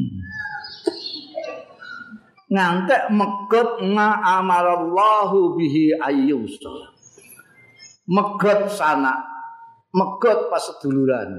ngantek 2.54 3.10
megot 3.10 3.82
nga 3.98 4.22
amarallahu 4.38 5.58
bihi 5.58 5.98
ayyusa 5.98 6.93
megot 8.08 8.68
sana. 8.72 9.14
Megot 9.94 10.50
pas 10.50 10.64
seduluran. 10.64 11.38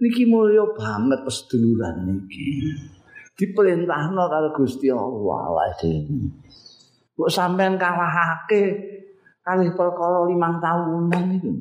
Niki 0.00 0.24
mulya 0.24 0.64
banget 0.72 1.20
pas 1.26 1.34
seduluran 1.34 2.08
niki. 2.08 2.72
Diperintahno 3.36 4.28
karo 4.28 4.48
Gusti 4.52 4.92
Allah 4.92 5.44
wae 5.48 5.92
kok 7.20 7.28
sampean 7.28 7.76
kalahake 7.76 8.80
kali 9.44 9.68
perkara 9.76 10.24
limang 10.24 10.56
tahunan 10.56 11.24
itu 11.36 11.52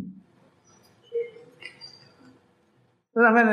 sampean 3.12 3.47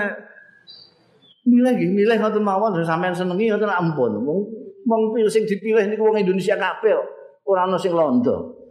milih 1.47 1.73
nggih 1.75 1.91
milih 1.91 2.17
ngoten 2.23 2.43
mawon 2.47 2.79
sampean 2.87 3.11
senengi 3.11 3.51
ngoten 3.51 3.67
ampun. 3.67 4.23
Wong 4.23 4.39
wong 4.87 5.27
sing 5.27 5.43
dipilih 5.51 5.83
niku 5.91 6.07
wong 6.07 6.23
Indonesia 6.23 6.55
kabeh 6.55 6.95
ora 7.43 7.67
ana 7.67 7.75
sing 7.75 7.91
londo 7.91 8.66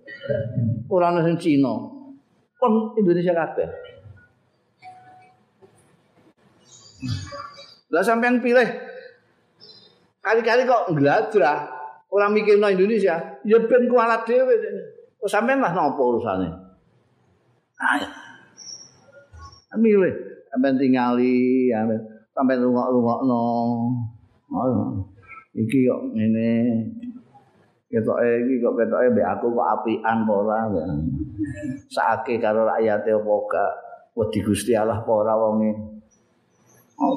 ora 0.90 1.14
ana 1.14 1.22
sing 1.26 1.38
Cina. 1.38 1.74
Wong 2.62 2.98
Indonesia 2.98 3.34
kabeh. 3.36 3.70
Lah 7.94 8.04
sampean 8.04 8.42
pilih. 8.42 8.66
Kali-kali 10.26 10.66
kok 10.66 10.90
ngladrah 10.90 11.60
ora 12.10 12.28
mikirno 12.32 12.72
Indonesia. 12.72 13.38
Ya 13.46 13.58
ben 13.62 13.86
kualat 13.86 14.26
dhewe 14.26 14.56
kok 15.22 15.30
sampean 15.30 15.62
lah 15.62 15.72
napa 15.76 16.02
urusane? 16.02 16.50
Ayo 17.78 18.10
milih. 19.76 20.16
Sampean 20.50 20.80
tingali 20.80 21.70
ya 21.70 21.84
sampai 22.36 22.60
rungok-rungokno. 22.60 23.46
Oh, 24.52 25.04
iki 25.56 25.88
kok 25.88 26.02
ngene. 26.16 26.84
Ketoke 27.86 28.26
iki 28.42 28.66
kok 28.66 28.74
ketoke 28.82 29.14
mbek 29.14 29.28
aku 29.30 29.54
kok 29.54 29.70
apian 29.78 30.26
apa 30.26 30.34
ora. 30.34 30.58
Sake 31.86 32.42
karo 32.42 32.66
rakyate 32.66 33.14
apa 33.14 33.34
gak 33.46 33.72
wedi 34.18 34.40
Gusti 34.42 34.74
Allah 34.74 35.06
apa 35.06 35.12
ora 35.14 35.38
wonge. 35.38 35.70
Oh, 36.98 37.14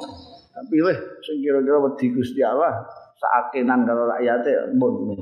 pilih 0.69 0.93
sing 1.25 1.41
kira-kira 1.41 1.81
wedi 1.81 2.13
Gusti 2.13 2.45
Allah 2.45 2.85
sakenan 3.17 3.81
karo 3.81 4.05
rakyate 4.13 4.77
mbon. 4.77 5.17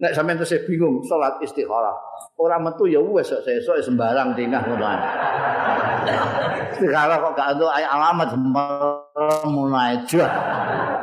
Nek 0.00 0.16
sampeyan 0.16 0.40
terus 0.40 0.64
bingung 0.64 1.04
salat 1.04 1.36
istikharah. 1.44 1.92
Ora 2.40 2.56
metu 2.56 2.88
ya 2.88 3.04
wis 3.04 3.28
sesuk 3.28 3.76
sembarang 3.84 4.32
tingah 4.32 4.64
ngono 4.64 4.86
ae. 4.88 5.00
Istikharah 6.80 7.20
kok 7.20 7.36
gak 7.36 7.60
entuk 7.60 7.68
alamat 7.68 8.32
mulai 9.44 10.00
aja. 10.00 10.24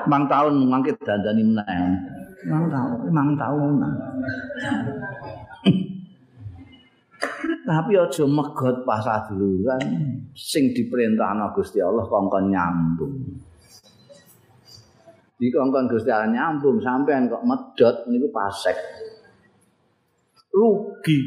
Mang 0.10 0.26
tahun 0.26 0.66
mangke 0.66 0.98
dandani 1.06 1.46
meneh. 1.46 2.17
Mang 2.46 2.70
tahun, 2.70 3.10
mang 3.10 3.34
tahun. 3.34 3.82
Tapi 7.68 7.92
aja 8.00 8.24
megot 8.24 8.88
pas 8.88 9.04
aduluran 9.04 9.84
sing 10.32 10.72
diperintahna 10.72 11.52
Gusti 11.52 11.84
Allah 11.84 12.08
kongkon 12.08 12.48
nyambung. 12.48 13.16
dikongkon 15.38 15.86
Gusti 15.86 16.10
Allah 16.10 16.34
nyambung 16.34 16.82
sampean 16.82 17.30
kok 17.30 17.46
medot 17.46 17.96
niku 18.10 18.28
pasek. 18.34 18.78
Rugi 20.50 21.20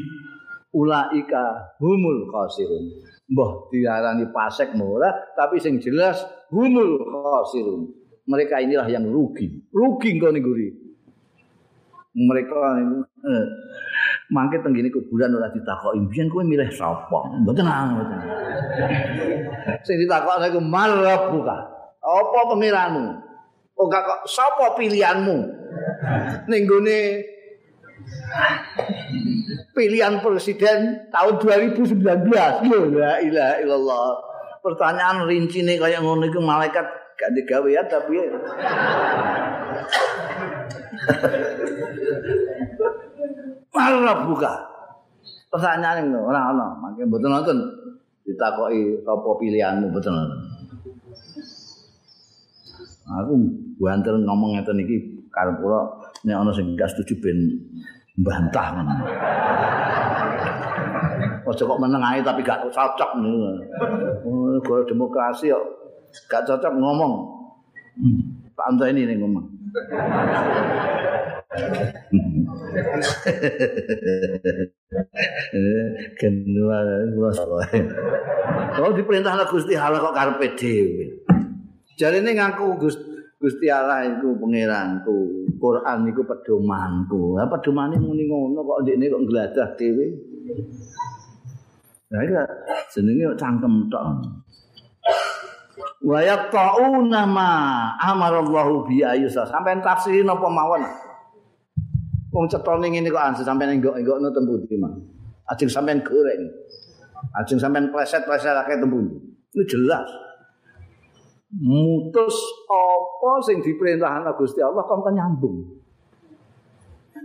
ulaika 0.75 1.77
humul 1.79 2.27
khasirun. 2.27 2.85
Mbah 3.31 3.71
diarani 3.71 4.27
pasek 4.27 4.75
ora, 4.75 5.07
tapi 5.37 5.61
sing 5.63 5.79
jelas 5.79 6.19
humul 6.51 6.99
khasirun. 6.99 7.87
Mereka 8.27 8.59
inilah 8.65 8.87
yang 8.91 9.07
rugi. 9.07 9.71
Rugi 9.71 10.19
engko 10.19 10.29
niku 10.35 10.51
Mereka 12.11 12.57
niku 12.75 13.07
eh, 13.23 13.45
mangke 14.35 14.59
teng 14.59 14.75
ngene 14.75 14.91
kuburan 14.91 15.31
ora 15.31 15.47
ditakoki, 15.47 16.11
"Biyen 16.11 16.27
kowe 16.27 16.43
milih 16.43 16.67
sapa?" 16.75 17.39
Mboten 17.39 17.63
ngoten. 17.63 18.19
Sing 19.87 19.95
ditakoki 19.95 20.51
iku 20.51 20.59
marab 20.59 21.31
buka. 21.31 21.57
Apa 22.01 22.39
pengiranmu? 22.51 23.31
Oh 23.79 23.87
gak 23.87 24.03
kok 24.03 24.21
sapa 24.27 24.75
pilihanmu? 24.75 25.37
Ning 26.51 26.61
gone 26.67 26.99
pilihan 29.71 30.19
presiden 30.19 31.07
tahun 31.09 31.33
2019. 31.39 32.67
Lho 32.67 32.79
la 32.91 33.23
ilaha 33.23 33.55
illallah. 33.63 34.07
Pertanyaan 34.61 35.25
rincine 35.25 35.79
kaya 35.79 36.03
ngono 36.03 36.27
iku 36.27 36.43
malaikat 36.43 36.85
gak 37.17 37.31
digawe 37.37 37.69
ya 37.69 37.85
tapi 37.85 38.17
Marah 43.71 44.17
buka. 44.27 44.53
Pertanyaan 45.51 46.07
ini 46.07 46.15
orang 46.15 46.55
orang, 46.55 46.71
makanya 46.79 47.05
betul 47.11 47.27
nonton 47.27 47.57
ditakoki 48.23 49.03
apa 49.03 49.29
pilihanmu 49.35 49.91
betul 49.91 50.15
nonton. 50.15 50.39
Aku 53.11 53.33
banter 53.81 54.15
ngomong 54.15 54.55
ngeten 54.55 54.79
iki 54.79 55.27
karo 55.27 55.51
kula 55.59 55.81
nek 56.23 56.39
ana 56.39 56.51
sing 56.55 56.79
gak 56.79 56.87
setuju 56.95 57.19
ben 57.19 57.37
mbantah 58.15 58.67
ngono. 58.79 58.93
Aja 61.51 61.63
kok 61.67 61.81
meneng 61.83 61.99
ae 61.99 62.23
tapi 62.23 62.39
gak 62.47 62.63
cocok 62.71 63.11
ngono. 63.19 63.59
Oh, 64.23 64.83
demokrasi 64.87 65.51
kok 65.51 65.65
gak 66.31 66.47
cocok 66.47 66.71
ngomong. 66.79 67.13
Hmm. 67.99 68.87
ini 68.87 69.03
ning 69.03 69.19
ngomong. 69.19 69.60
Kenua 76.19 76.79
gua 77.15 77.31
salah. 77.31 77.63
Kalau 78.75 78.91
diperintah 78.91 79.47
Gusti 79.47 79.79
Allah 79.79 80.03
kok 80.03 80.11
karepe 80.11 80.59
dhewe. 80.59 81.23
Jarine 81.95 82.35
ngaku 82.35 82.75
Gusti 83.41 83.65
Allah 83.71 84.05
iku 84.11 84.35
pangeranku, 84.37 85.47
Quran 85.55 86.11
iku 86.11 86.27
pedomanku. 86.27 87.39
Lah 87.39 87.47
pedomane 87.47 87.95
muni 87.95 88.27
ngono 88.27 88.59
kok 88.67 88.83
ndekne 88.83 89.07
kok 89.07 89.23
ngladah 89.23 89.71
dhewe. 89.79 90.11
Lah 92.11 92.27
iki 92.27 92.35
jenenge 92.91 93.39
cangkem 93.39 93.87
tok. 93.87 94.19
Wa 96.01 96.19
yaqtauna 96.25 97.21
ma 97.29 97.49
amarallahu 98.01 98.89
bi 98.89 99.05
ayusa. 99.05 99.45
Sampeyan 99.45 99.85
tafsirin 99.85 100.25
apa 100.25 100.47
mawon? 100.49 100.81
Wong 102.31 102.45
cetone 102.49 102.89
ngene 102.89 103.11
kok 103.11 103.21
anse 103.21 103.43
sampeyan 103.45 103.77
enggok-enggokno 103.77 104.31
tembu 104.33 104.57
iki, 104.65 104.79
Mas. 104.79 104.97
Ajeng 105.51 105.69
sampeyan 105.69 106.01
goreng. 106.01 106.41
Ajeng 107.37 107.59
sampeyan 107.61 107.91
pleset-pleset 107.93 108.55
akeh 108.55 108.81
tembu. 108.81 108.97
Ini 109.51 109.63
jelas. 109.67 110.09
mutus 111.51 112.35
apa 112.71 113.31
sing 113.43 113.59
diperintahkan 113.59 114.23
Gusti 114.39 114.63
Allah 114.63 114.87
kok 114.87 115.11
nyambung. 115.11 115.67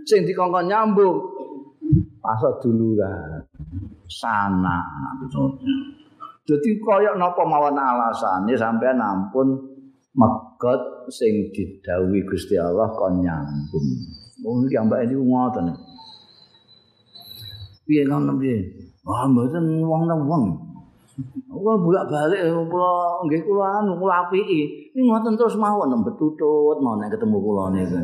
Sing 0.07 0.27
dikongkon 0.27 0.67
nyambung 0.67 1.19
pasal 2.19 2.59
duluran 2.59 3.43
sana 4.11 4.83
Jadi 6.47 6.79
koyok 6.79 7.19
napa 7.19 7.43
mawon 7.43 7.75
alasane 7.75 8.55
sampean 8.55 9.03
ampun 9.03 9.51
megot 10.15 11.11
sing 11.11 11.51
didhawuhi 11.51 12.23
Gusti 12.23 12.55
Allah 12.55 12.87
kon 12.95 13.19
nyambung. 13.19 13.87
Wong 14.47 14.71
iki 14.71 14.79
ambek 14.79 15.11
iki 15.11 15.19
ngoten. 15.19 15.75
Piye 17.83 18.03
ngono 18.07 18.39
piye? 18.39 18.63
Wah, 19.07 19.27
mboten 19.27 19.83
wong-wong. 19.87 20.45
Kula 21.47 21.73
bolak-balik 21.81 22.43
kula 22.69 22.93
nggih 23.27 23.43
kula 23.43 23.67
anu 23.83 23.99
kula 23.99 24.27
apiki. 24.27 24.91
Ini 24.95 25.03
ngoten 25.03 25.35
terus 25.35 25.59
mawon 25.59 25.99
betutut 26.07 26.79
mau 26.79 26.95
nek 26.95 27.11
ketemu 27.11 27.37
kula 27.43 27.75
niku. 27.75 27.99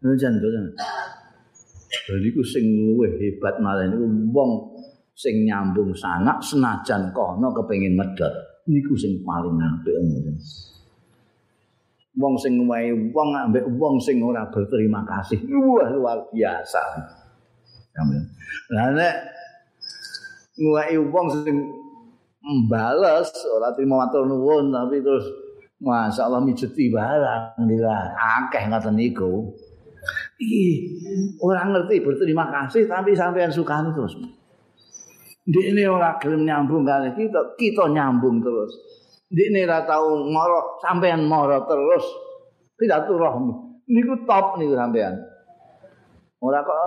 Njen 0.00 0.34
boten. 0.40 0.64
Jadi 2.06 2.28
ku 2.32 2.40
sing 2.40 2.64
luwih 2.64 3.20
hebat 3.20 3.60
malah 3.60 3.84
niku 3.84 4.06
wong 4.32 4.75
sing 5.16 5.48
nyambung 5.48 5.96
sanak 5.96 6.44
senajan 6.44 7.08
kono 7.16 7.48
kepengin 7.56 7.96
medhot. 7.96 8.32
Niku 8.68 8.92
sing 8.92 9.24
paling 9.24 9.56
apik 9.56 9.96
ngoten. 9.96 10.36
Wong 12.16 12.34
sing 12.36 12.60
wae 12.68 12.92
wong 12.92 13.28
ambek 13.32 13.64
wong 13.80 13.96
sing 13.96 14.20
ora 14.20 14.44
berterima 14.52 15.00
kasih. 15.08 15.40
Wah 15.48 15.88
luar 15.88 16.20
biasa. 16.28 16.82
Lah 18.76 18.92
nek 18.92 19.16
nguwai 20.60 20.96
wong 21.00 21.26
sing 21.32 21.56
mbales 22.46 23.32
ora 23.50 23.72
trimo 23.74 23.98
matur 23.98 24.28
nuwun 24.28 24.70
tapi 24.70 25.02
terus 25.02 25.26
masyaallah 25.82 26.40
mijeti 26.40 26.88
barang 26.88 27.58
nila 27.66 28.14
akeh 28.16 28.70
ngoten 28.70 28.94
niku 28.96 29.50
iki 30.38 30.64
ora 31.42 31.66
ngerti 31.66 32.00
berterima 32.00 32.48
kasih 32.48 32.86
tapi 32.86 33.12
sampean 33.18 33.50
sukani 33.50 33.90
terus 33.92 34.14
Dek 35.46 35.64
ini 35.70 35.86
ora 35.86 36.18
gelem 36.18 36.42
nyambung 36.42 36.82
kali 36.82 37.14
kita, 37.14 37.54
kita 37.54 37.86
nyambung 37.86 38.42
terus. 38.42 38.72
Dek 39.30 39.46
ini 39.54 39.62
ora 39.62 39.86
tau 39.86 40.26
moro, 40.26 40.78
sampean 40.82 41.22
moro 41.26 41.62
terus. 41.66 42.04
Tidak 42.76 43.06
tuh. 43.06 43.18
Niku 43.86 44.26
top 44.26 44.58
niku 44.58 44.74
sampean. 44.74 45.14
Ora 46.42 46.60
kok 46.60 46.78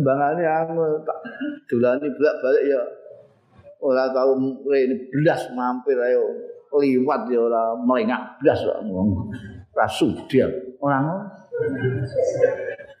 mbangane 0.00 0.42
aku 0.48 1.04
tak 1.04 1.18
dolani 1.68 2.08
bolak-balik 2.08 2.64
ya 2.66 2.82
ora 3.82 4.08
tau 4.14 4.32
rene 4.64 4.96
blas 5.10 5.50
mampir 5.52 5.98
ayo 5.98 6.24
liwat 6.72 7.28
ya 7.28 7.40
ora 7.42 7.76
melengak 7.76 8.38
blas 8.40 8.64
kok 8.64 8.80
ora 9.76 9.86
sudya 9.90 10.46
ora 10.80 11.04
ngono 11.04 11.24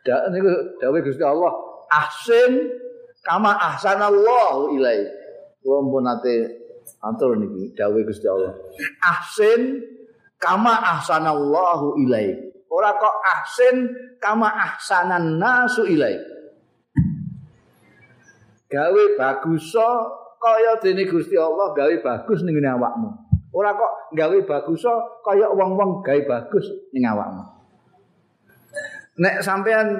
dak 0.04 0.28
niku 0.34 0.50
dawuh 0.76 1.00
Gusti 1.00 1.24
Allah 1.24 1.52
ahsin 1.88 2.52
kama 3.22 3.54
ahsanallahu 3.54 4.74
ilai 4.78 5.06
pun 5.62 6.02
nate 6.02 6.62
atur 6.98 7.38
niki 7.38 7.74
dawuh 7.78 8.02
Gusti 8.02 8.26
Allah 8.26 8.54
ahsin 9.02 9.78
kama 10.42 10.74
ahsanallahu 10.98 12.02
ilai 12.02 12.34
ora 12.66 12.98
kok 12.98 13.16
ahsin 13.22 13.90
kama 14.18 14.50
ahsanan 14.50 15.38
nasu 15.38 15.86
ilai 15.86 16.18
gawe 18.72 19.02
bagusa 19.20 19.88
kaya 20.42 20.72
dene 20.82 21.04
Gusti 21.06 21.38
Allah 21.38 21.70
gawe 21.70 21.94
bagus 22.02 22.42
ning 22.42 22.58
awakmu. 22.58 23.08
Ora 23.52 23.76
kok 23.76 24.16
gawe 24.16 24.38
bagus 24.48 24.82
kaya 25.22 25.46
wong-wong 25.54 26.02
gawe 26.02 26.20
bagus 26.24 26.66
ning 26.90 27.04
awakmu. 27.04 27.44
Nek 29.20 29.44
sampean 29.44 29.92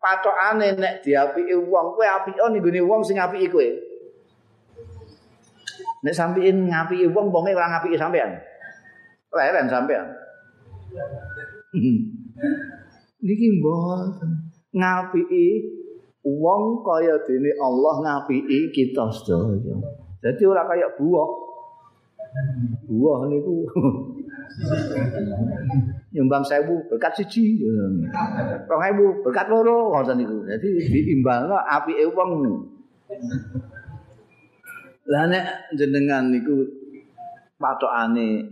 patokane 0.00 0.80
nek 0.80 1.04
diapiki 1.04 1.52
wong, 1.52 1.92
kowe 1.94 2.06
apika 2.08 2.48
ning 2.48 2.64
gone 2.64 2.80
wong 2.88 3.04
sing 3.04 3.20
apiki 3.20 3.52
kowe. 3.52 3.68
Nek 6.00 6.16
sampeyan 6.16 6.72
ngapiki 6.72 7.12
wong, 7.12 7.28
wonge 7.28 7.52
ora 7.52 7.76
ngapiki 7.76 8.00
sampean. 8.00 8.40
Leren 9.30 9.68
sampean. 9.68 10.06
Niki 13.24 13.46
mboten 13.60 14.48
ngapiki 14.72 15.44
wong 16.24 16.80
kaya 16.80 17.20
dene 17.28 17.52
Allah 17.60 17.94
ngapiki 18.00 18.72
kita 18.72 19.12
sedaya. 19.12 19.76
Dadi 20.24 20.42
ora 20.48 20.64
kaya 20.64 20.88
buah. 20.96 21.30
Buah 22.88 23.28
niku 23.28 23.66
nyumbang 26.10 26.42
sewu 26.42 26.82
berkat 26.90 27.22
siji. 27.22 27.62
Rong 28.66 28.82
ewu 28.94 29.22
berkat 29.22 29.46
loro 29.50 29.94
ngoten 29.94 30.22
niku. 30.22 30.46
Dadi 30.46 30.68
diimbangno 30.90 31.56
apike 31.58 32.04
wong. 32.10 32.30
Lah 35.10 35.24
nek 35.26 35.74
jenengan 35.74 36.30
niku 36.30 36.66
patokane 37.58 38.42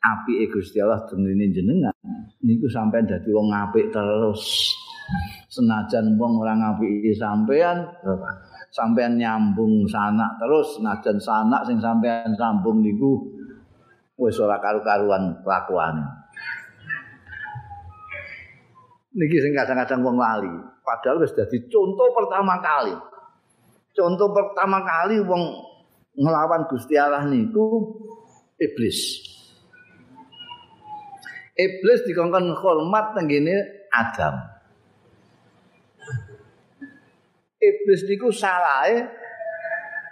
apike 0.00 0.52
Gusti 0.52 0.80
Allah 0.80 1.04
dene 1.08 1.48
jenengan 1.52 1.96
niku 2.44 2.68
sampean 2.68 3.04
dadi 3.04 3.28
wong 3.32 3.52
apik 3.52 3.92
terus. 3.92 4.72
senajan 5.46 6.18
wong 6.18 6.42
ora 6.42 6.54
ngapiki 6.58 7.14
sampean 7.16 7.86
sampean 8.74 9.16
nyambung 9.16 9.86
sanak 9.86 10.36
terus 10.36 10.76
senajan 10.76 11.16
sanak 11.16 11.62
sing 11.64 11.78
sampean 11.80 12.34
sambung 12.34 12.82
niku 12.82 13.24
wis 14.18 14.36
ora 14.42 14.58
karu-karuan 14.60 15.40
kelakuane 15.40 16.04
niki 19.16 19.36
sing 19.40 19.56
kadang-kadang 19.56 20.04
wong 20.04 20.20
lali 20.20 20.52
padahal 20.84 21.24
wis 21.24 21.32
dadi 21.32 21.64
contoh 21.72 22.12
pertama 22.12 22.60
kali 22.60 22.94
contoh 23.96 24.28
pertama 24.30 24.84
kali 24.84 25.16
wong 25.24 25.42
ngelawan 26.16 26.68
Gusti 26.68 26.94
Allah 27.00 27.24
niku 27.24 27.96
iblis 28.60 29.24
iblis 31.56 32.00
dikongkon 32.04 32.52
hormat 32.60 33.16
tenggene 33.16 33.88
Adam 33.88 34.36
iblis 37.56 38.04
niku 38.04 38.28
salahe 38.28 39.08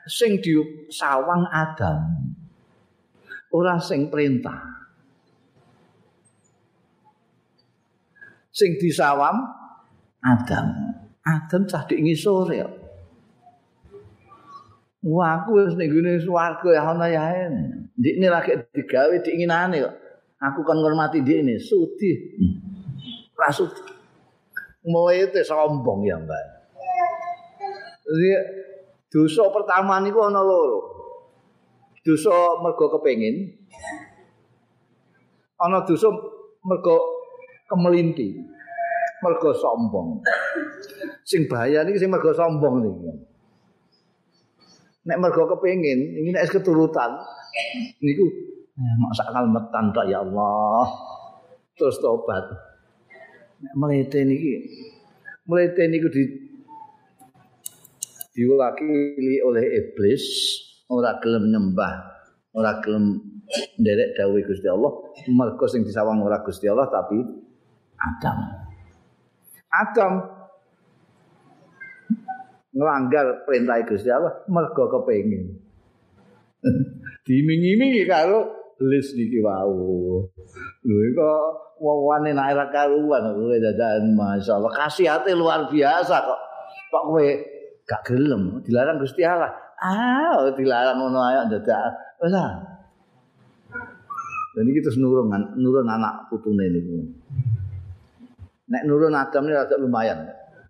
sing 0.08 0.40
disawang 0.40 1.48
Adam. 1.48 1.98
Ora 3.54 3.78
sing 3.78 4.10
perintah. 4.10 4.73
Sing 8.54 8.78
disawam 8.78 9.34
Adam. 10.22 10.66
Adam 11.26 11.62
cah 11.66 11.82
dik 11.90 11.98
ya. 12.54 12.70
Wah, 15.04 15.36
aku 15.36 15.60
wis 15.60 15.76
ning 15.76 15.92
gone 15.92 16.16
swarga 16.16 16.70
ya 16.72 16.82
ana 16.94 17.06
ya. 17.12 17.50
Ndikne 17.98 18.26
lagi 18.32 18.56
digawe 18.72 19.12
diinginane 19.20 19.84
kok. 19.84 19.94
Aku 20.40 20.64
kan 20.64 20.80
ngormati 20.80 21.20
ndikne, 21.20 21.60
sudi. 21.60 22.40
Ra 23.36 23.52
sudi. 23.52 23.84
Mau 24.88 25.08
itu 25.12 25.40
sombong 25.44 26.08
ya, 26.08 26.16
Mbak. 26.16 26.44
Jadi 28.04 28.28
dosa 29.08 29.48
pertama 29.48 30.00
niku 30.00 30.24
ana 30.24 30.40
loro. 30.40 30.80
Dosa 32.04 32.60
mergo 32.60 32.92
kepengin. 32.96 33.48
Ana 35.60 35.84
dosa 35.88 36.12
mergo 36.64 37.13
kemelinti. 37.68 38.28
Mergo 39.24 39.50
sombong. 39.56 40.20
Sing 41.24 41.48
bahaya 41.48 41.80
niki 41.84 41.96
sing 41.96 42.12
mergo 42.12 42.32
sombong 42.36 42.84
niki. 42.84 43.10
Nek 45.04 45.20
mergo 45.20 45.48
kepengin, 45.48 46.16
ini 46.20 46.32
nek 46.32 46.48
keturutan 46.48 47.12
niku 48.00 48.24
eh, 48.76 48.94
mak 49.00 49.12
sak 49.16 49.32
kalmetan 49.32 49.92
tok 49.92 50.08
ya 50.08 50.20
Allah. 50.20 50.88
Terus 51.76 52.00
tobat. 52.00 52.44
Nek 53.64 53.74
mlete 53.80 54.20
niki 54.28 54.52
mlete 55.44 55.84
niku 55.88 56.08
di 56.08 56.24
diwakili 58.34 59.38
oleh 59.46 59.64
iblis 59.78 60.24
ora 60.90 61.16
gelem 61.22 61.52
nyembah 61.52 61.94
ora 62.56 62.82
gelem 62.82 63.20
nderek 63.78 64.16
dawuh 64.18 64.40
Gusti 64.42 64.66
Allah 64.66 64.92
mergo 65.30 65.66
sing 65.70 65.86
disawang 65.86 66.18
ora 66.24 66.42
Gusti 66.42 66.66
Allah 66.66 66.90
tapi 66.90 67.43
Adam. 67.98 68.38
Adam. 69.70 70.12
Ngelanggar 72.74 73.46
perintah 73.46 73.78
Gusti 73.86 74.10
Allah 74.10 74.34
mergo 74.50 74.90
kepengin. 74.90 75.62
Dimingi-mingi 77.26 78.02
karo 78.10 78.50
iblis 78.74 79.14
niki 79.14 79.38
wau. 79.40 80.26
Lho 80.84 80.98
kok 81.14 81.42
wong-wong 81.78 82.34
nek 82.34 82.52
ora 82.52 82.66
karuan 82.74 83.24
kowe 83.32 83.56
dadan 83.56 84.18
masyaallah. 84.18 84.72
Kasihate 84.74 85.32
luar 85.38 85.70
biasa 85.70 86.14
kok. 86.18 86.40
Kok 86.90 87.04
kowe 87.14 87.26
gak 87.86 88.02
gelem? 88.10 88.60
Dilarang 88.66 88.98
Gusti 88.98 89.22
Allah. 89.22 89.54
Ah 89.78 90.50
dilarang 90.50 90.98
ngono 90.98 91.18
ayo 91.30 91.40
dadak. 91.48 91.94
Wis 92.20 92.34
ah. 92.34 92.74
Dan 94.54 94.70
iki 94.70 94.82
terus 94.82 94.98
nurun 95.02 95.30
nurun 95.58 95.86
anak 95.86 96.30
putune 96.30 96.70
niku 96.70 97.02
nek 98.70 98.82
nurun 98.88 99.14
Adam 99.14 99.44
ini 99.48 99.56
agak 99.56 99.80
lumayan 99.80 100.24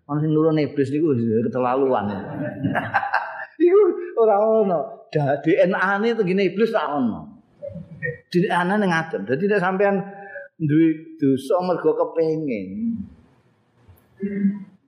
Ono 0.05 0.21
sing 0.21 0.29
nurun 0.29 0.61
iblis 0.61 0.93
niku 0.93 1.17
keterlaluan. 1.49 2.05
Iku 3.65 3.81
ora 4.21 4.37
ono. 4.37 5.09
DNA-ne 5.09 6.13
tengene 6.13 6.53
iblis 6.53 6.69
ra 6.69 6.93
ono. 6.93 7.41
DNA-ne 8.29 8.73
ning 8.77 8.93
Adam. 8.93 9.25
Dadi 9.25 9.49
nek 9.49 9.57
sampean 9.57 9.97
duwe 10.61 11.17
dosa 11.17 11.57
mergo 11.65 11.97
kepengin. 11.97 13.01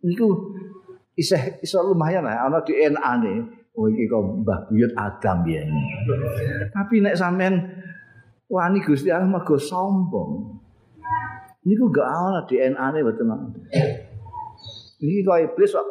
Niku 0.05 0.53
isih 1.17 1.65
iso 1.65 1.81
lumayan 1.81 2.21
lah 2.21 2.45
ana 2.45 2.61
di 2.61 2.77
NA 2.77 3.11
ne 3.17 3.33
Oh 3.77 3.85
iki 3.85 4.09
kok 4.09 4.41
Mbah 4.41 4.69
Buyut 4.69 4.89
Adam 4.97 5.45
ya. 5.45 5.61
Tapi 6.73 6.97
nek 6.97 7.13
sampean 7.17 7.61
wani 8.49 8.81
Gusti 8.85 9.09
Allah 9.09 9.29
mergo 9.29 9.57
sombong. 9.57 10.61
Niku 11.65 11.85
gak 11.89 12.07
ana 12.07 12.39
DNA-ne 12.45 12.99
mboten. 13.01 13.29
Iki 15.01 15.25
kok 15.25 15.41
iblis 15.41 15.73
kok. 15.73 15.87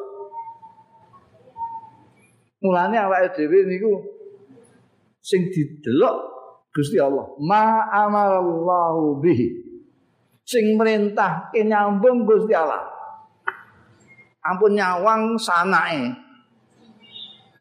Mulane 2.63 2.97
awake 2.99 3.35
dhewe 3.37 3.59
niku 3.69 3.93
sing 5.23 5.51
didelok 5.51 6.35
Gusti 6.75 7.01
Allah, 7.01 7.25
ma 7.41 7.89
amarallahu 7.89 9.25
bihi. 9.25 9.49
Sing 10.45 10.77
merintah 10.77 11.49
nyambung 11.57 12.29
Gusti 12.29 12.53
Allah. 12.53 12.85
Ampun 14.45 14.77
nyawang 14.77 15.41
sanake. 15.41 16.13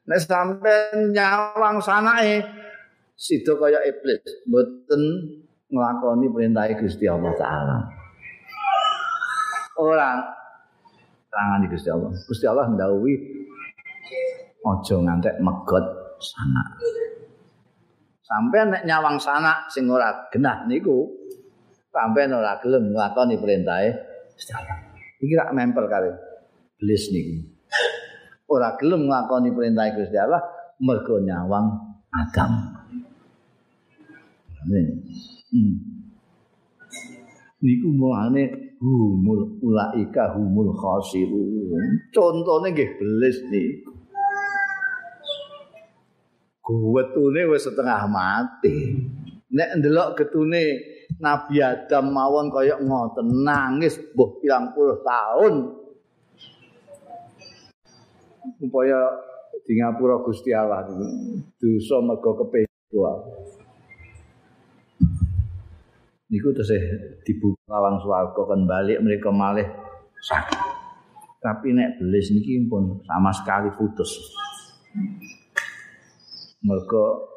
Nek 0.06 0.20
sampean 0.22 1.16
nyawang 1.16 1.80
sanake 1.82 2.44
sida 3.16 3.56
kaya 3.56 3.80
iblis, 3.88 4.22
mboten 4.46 5.02
nglakoni 5.70 6.28
perintah 6.30 6.70
Gusti 6.78 7.06
Allah 7.10 7.34
taala. 7.38 7.78
Orang 9.76 10.18
tangan 11.32 11.62
Gusti 11.68 11.90
Allah. 11.92 12.12
Gusti 12.14 12.46
Allah 12.48 12.66
ndawuhi 12.72 13.16
aja 14.66 14.96
ngantek 14.98 15.36
megot 15.42 15.86
sanak. 16.18 16.70
Sampai 18.26 18.66
nek 18.66 18.84
nyawang 18.90 19.22
sanak 19.22 19.70
sing 19.70 19.86
ora 19.86 20.26
genah 20.34 20.66
niku 20.66 21.06
sampai 21.94 22.26
ora 22.34 22.58
gelem 22.58 22.90
nglakoni 22.90 23.38
perintahe 23.38 23.90
Gusti 24.34 24.52
Allah. 24.58 24.78
Iki 25.22 25.34
rak 25.38 25.54
mempel 25.54 25.86
kare 25.86 26.12
iblis 26.82 27.14
niku. 27.14 27.36
ora 28.54 28.78
gelem 28.78 29.06
nglakoni 29.10 29.50
perintah 29.54 29.90
Gusti 29.94 30.18
Allah 30.18 30.42
mergo 30.82 31.22
nyawang 31.22 31.68
Adam. 32.16 32.52
Hmm. 35.56 35.80
Niku 37.64 37.88
mulane 37.96 38.76
humul 38.84 39.56
ulaika 39.64 40.36
humul 40.36 40.76
khasirun. 40.76 42.12
Contone 42.12 42.76
nggih 42.76 43.00
belis 43.00 43.40
niku. 43.48 43.96
Kuwetune 46.60 47.48
wis 47.48 47.64
setengah 47.64 48.04
mati. 48.12 49.00
Nek 49.56 49.80
ndelok 49.80 50.20
getune 50.20 50.76
Nabi 51.24 51.64
Adam 51.64 52.12
mawon 52.12 52.52
kaya 52.52 52.76
ngoten 52.76 53.48
nangis 53.48 53.96
mbuh 54.12 54.44
pirang 54.44 54.76
puluh 54.76 55.00
tahun 55.00 55.54
supaya 58.60 59.00
di 59.64 59.80
ngapura 59.80 60.20
Gusti 60.26 60.52
Allah 60.52 60.84
dosa 61.56 61.96
mergo 62.04 62.36
kepedo 62.44 63.00
niku 66.30 66.50
terus 66.54 66.74
dibuka 67.22 67.62
lawang 67.70 68.02
swarga 68.02 68.42
kan 68.50 68.62
balik 68.66 68.98
mereka 69.02 69.30
malih 69.30 69.68
sakit. 70.26 70.62
Tapi 71.42 71.78
nek 71.78 72.02
belis 72.02 72.34
niki 72.34 72.66
pun 72.66 73.02
sama 73.06 73.30
sekali 73.30 73.70
putus. 73.78 74.10
Mergo 76.66 77.30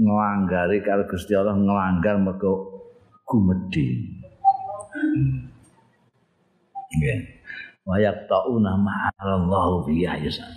ngelanggari 0.00 0.80
kalau 0.80 1.04
Gusti 1.04 1.36
Allah 1.36 1.52
ngelanggar 1.52 2.16
mergo 2.16 2.52
gumedi. 3.28 4.08
Nggih. 6.94 7.18
Wa 7.84 8.00
yaqtauna 8.00 8.80
ma'allahu 8.80 9.84
biya 9.84 10.16
yasa 10.24 10.48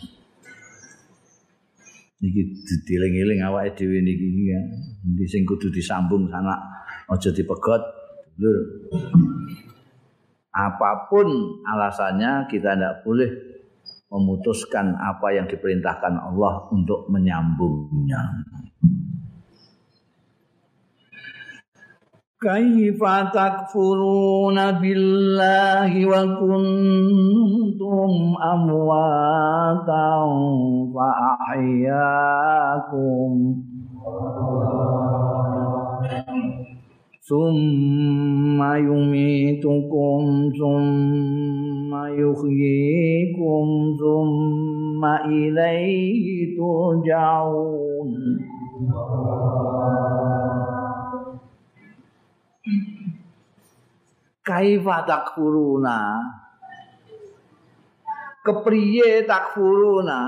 niki 2.18 2.42
dieling-eling 2.88 3.46
awake 3.46 3.78
dhewe 3.78 4.02
niki 4.02 4.50
ya 4.50 4.58
ndi 5.06 5.26
sing 5.30 5.46
kudu 5.46 5.70
disambung 5.70 6.26
sana 6.34 6.58
aja 7.11 7.31
dipegot 7.33 7.83
lur 8.41 8.59
apapun 10.53 11.29
alasannya 11.65 12.47
kita 12.53 12.77
tidak 12.77 13.01
boleh 13.03 13.31
memutuskan 14.13 14.93
apa 14.93 15.33
yang 15.33 15.49
diperintahkan 15.49 16.21
Allah 16.21 16.69
untuk 16.69 17.09
menyambungnya. 17.09 18.45
كيف 22.43 22.99
تكفرون 23.35 24.59
بالله 24.83 25.93
وكنتم 26.11 28.11
أمواتا 28.55 30.11
فأحياكم 30.95 32.11
ثم 37.29 38.59
يميتكم 38.63 40.21
ثم 40.59 41.93
يحييكم 41.95 43.67
ثم 44.03 45.05
إليه 45.05 46.57
ترجعون 46.57 48.11
kaifa 54.43 55.07
takfuruna 55.07 55.97
kepriye 58.45 59.23
takfuruna 59.23 60.19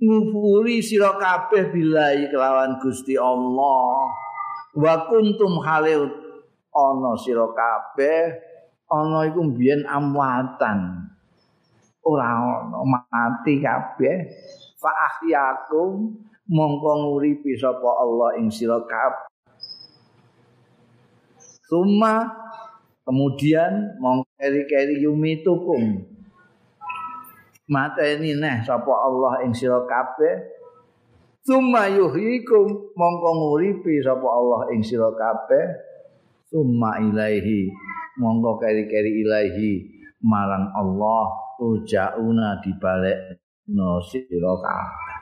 ngufuri 0.00 0.80
sira 0.80 1.14
kabeh 1.20 1.68
billahi 1.70 2.32
kelawan 2.32 2.80
Gusti 2.80 3.14
Allah. 3.20 4.08
Wa 4.74 4.94
kuntum 5.06 5.60
halil. 5.60 6.08
Ana 6.70 7.12
sira 7.18 7.50
kabeh 7.50 8.40
ana 8.88 9.26
iku 9.28 9.44
mbiyen 9.44 9.84
amwatan. 9.84 11.06
Ora 12.02 12.26
ana 12.40 12.80
mati 12.82 13.60
kabeh. 13.60 14.16
Fa 14.80 14.88
ahyakum 14.88 16.16
mongko 16.48 16.90
nguripi 17.04 17.54
sapa 17.54 17.90
Allah 18.00 18.40
ing 18.40 18.48
sira 18.48 18.80
kabeh 18.82 19.30
kemudian 23.06 23.98
mongkeri-keri 24.02 25.06
yumitukum. 25.06 25.82
Mata 26.02 26.19
ini 27.70 28.34
neh 28.34 28.56
sapa 28.66 28.90
Allah 28.90 29.46
ing 29.46 29.54
sira 29.54 29.78
kabeh. 29.86 30.58
Suma 31.46 31.86
yuhyikum 31.86 32.66
mongko 32.98 33.30
nguripi 33.38 34.02
sapa 34.02 34.26
Allah 34.26 34.74
ing 34.74 34.82
sira 34.82 35.06
kabeh. 35.14 35.64
Suma 36.50 36.98
ilaihi 36.98 37.70
mongko 38.18 38.58
keri-keri 38.58 39.22
ilahi 39.22 39.72
marang 40.26 40.66
Allah 40.74 41.30
turjauna 41.62 42.58
dibalik 42.58 43.38
no 43.70 44.02
sira 44.02 44.54
kabeh. 44.58 45.16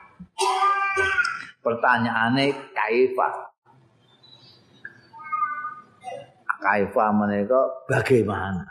Pertanyaane 1.61 2.49
kaifah 2.73 3.49
kaifa 6.59 7.15
menika 7.15 7.87
bagaimana 7.87 8.67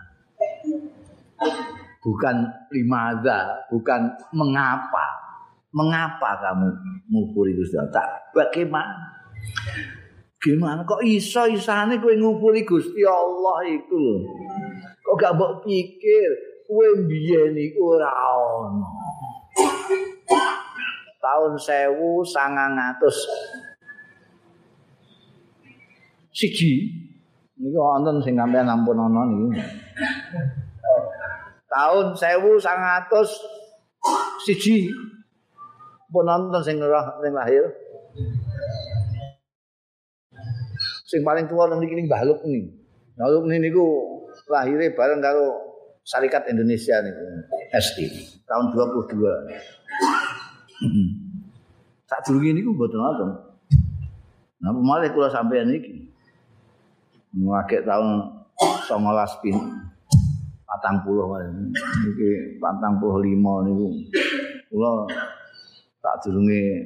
bukan 2.09 2.49
limaza 2.73 3.69
bukan 3.69 4.09
mengapa. 4.33 5.05
Mengapa 5.69 6.41
kamu 6.41 6.73
ngupuri 7.13 7.53
Gusti 7.53 7.77
Allah 7.77 8.09
bagaimana? 8.33 9.21
Gimana? 10.41 10.81
Kok 10.89 11.05
iso 11.05 11.45
isane 11.45 12.01
kowe 12.01 12.17
ngupuri 12.17 12.65
Gusti 12.65 13.05
Allah 13.05 13.61
iku 13.69 13.93
lho? 14.01 14.17
Kok 15.05 15.15
gak 15.21 15.37
mbok 15.37 15.69
pikir 15.69 16.31
kowe 16.65 16.89
biyen 17.05 17.53
iku 17.53 18.01
ora 18.01 18.09
ono? 18.09 18.89
Tahun 21.21 21.53
1900 21.61 22.25
siji. 26.33 26.73
Niki 27.59 27.75
wonten 27.77 28.23
sing 28.25 28.39
sampeyan 28.39 28.73
ampun 28.73 28.97
ana 28.97 29.27
niki. 29.29 29.61
Tahun 31.69 32.17
1900 32.17 32.65
siji 34.45 34.89
pun 36.09 36.25
nonton 36.25 36.65
sing 36.65 36.81
sing 36.81 37.33
lahir. 37.37 37.65
Sing 41.05 41.21
paling 41.25 41.45
tua 41.49 41.69
niki 41.77 41.93
ning 41.93 42.09
Mbah 42.09 42.25
Luk 42.25 42.41
niki. 42.49 42.73
Mbah 43.17 43.29
Luk 43.29 43.45
niku 43.49 43.85
lahire 44.49 44.97
bareng 44.97 45.21
karo 45.21 45.69
Syarikat 46.09 46.49
Indonesia 46.49 47.05
niku 47.05 47.25
SI 47.77 48.09
tahun 48.49 48.73
22. 48.73 49.21
Sak 52.09 52.25
durunge 52.25 52.57
niku 52.57 52.73
mboten 52.73 52.97
wonten. 52.97 53.29
Nah, 54.59 54.73
malah 54.73 55.13
kula 55.13 55.29
sampeyan 55.29 55.69
iki. 55.69 56.09
ngakek 57.29 57.85
tahun 57.85 58.25
19 58.57 59.43
pin 59.45 59.57
patang 60.69 61.01
puluh 61.01 61.25
iki 62.13 62.61
patang 62.61 63.01
puluh 63.01 63.25
lima 63.25 63.65
niku. 63.65 63.89
Kula 64.69 65.09
tak 66.05 66.15
durunge 66.29 66.85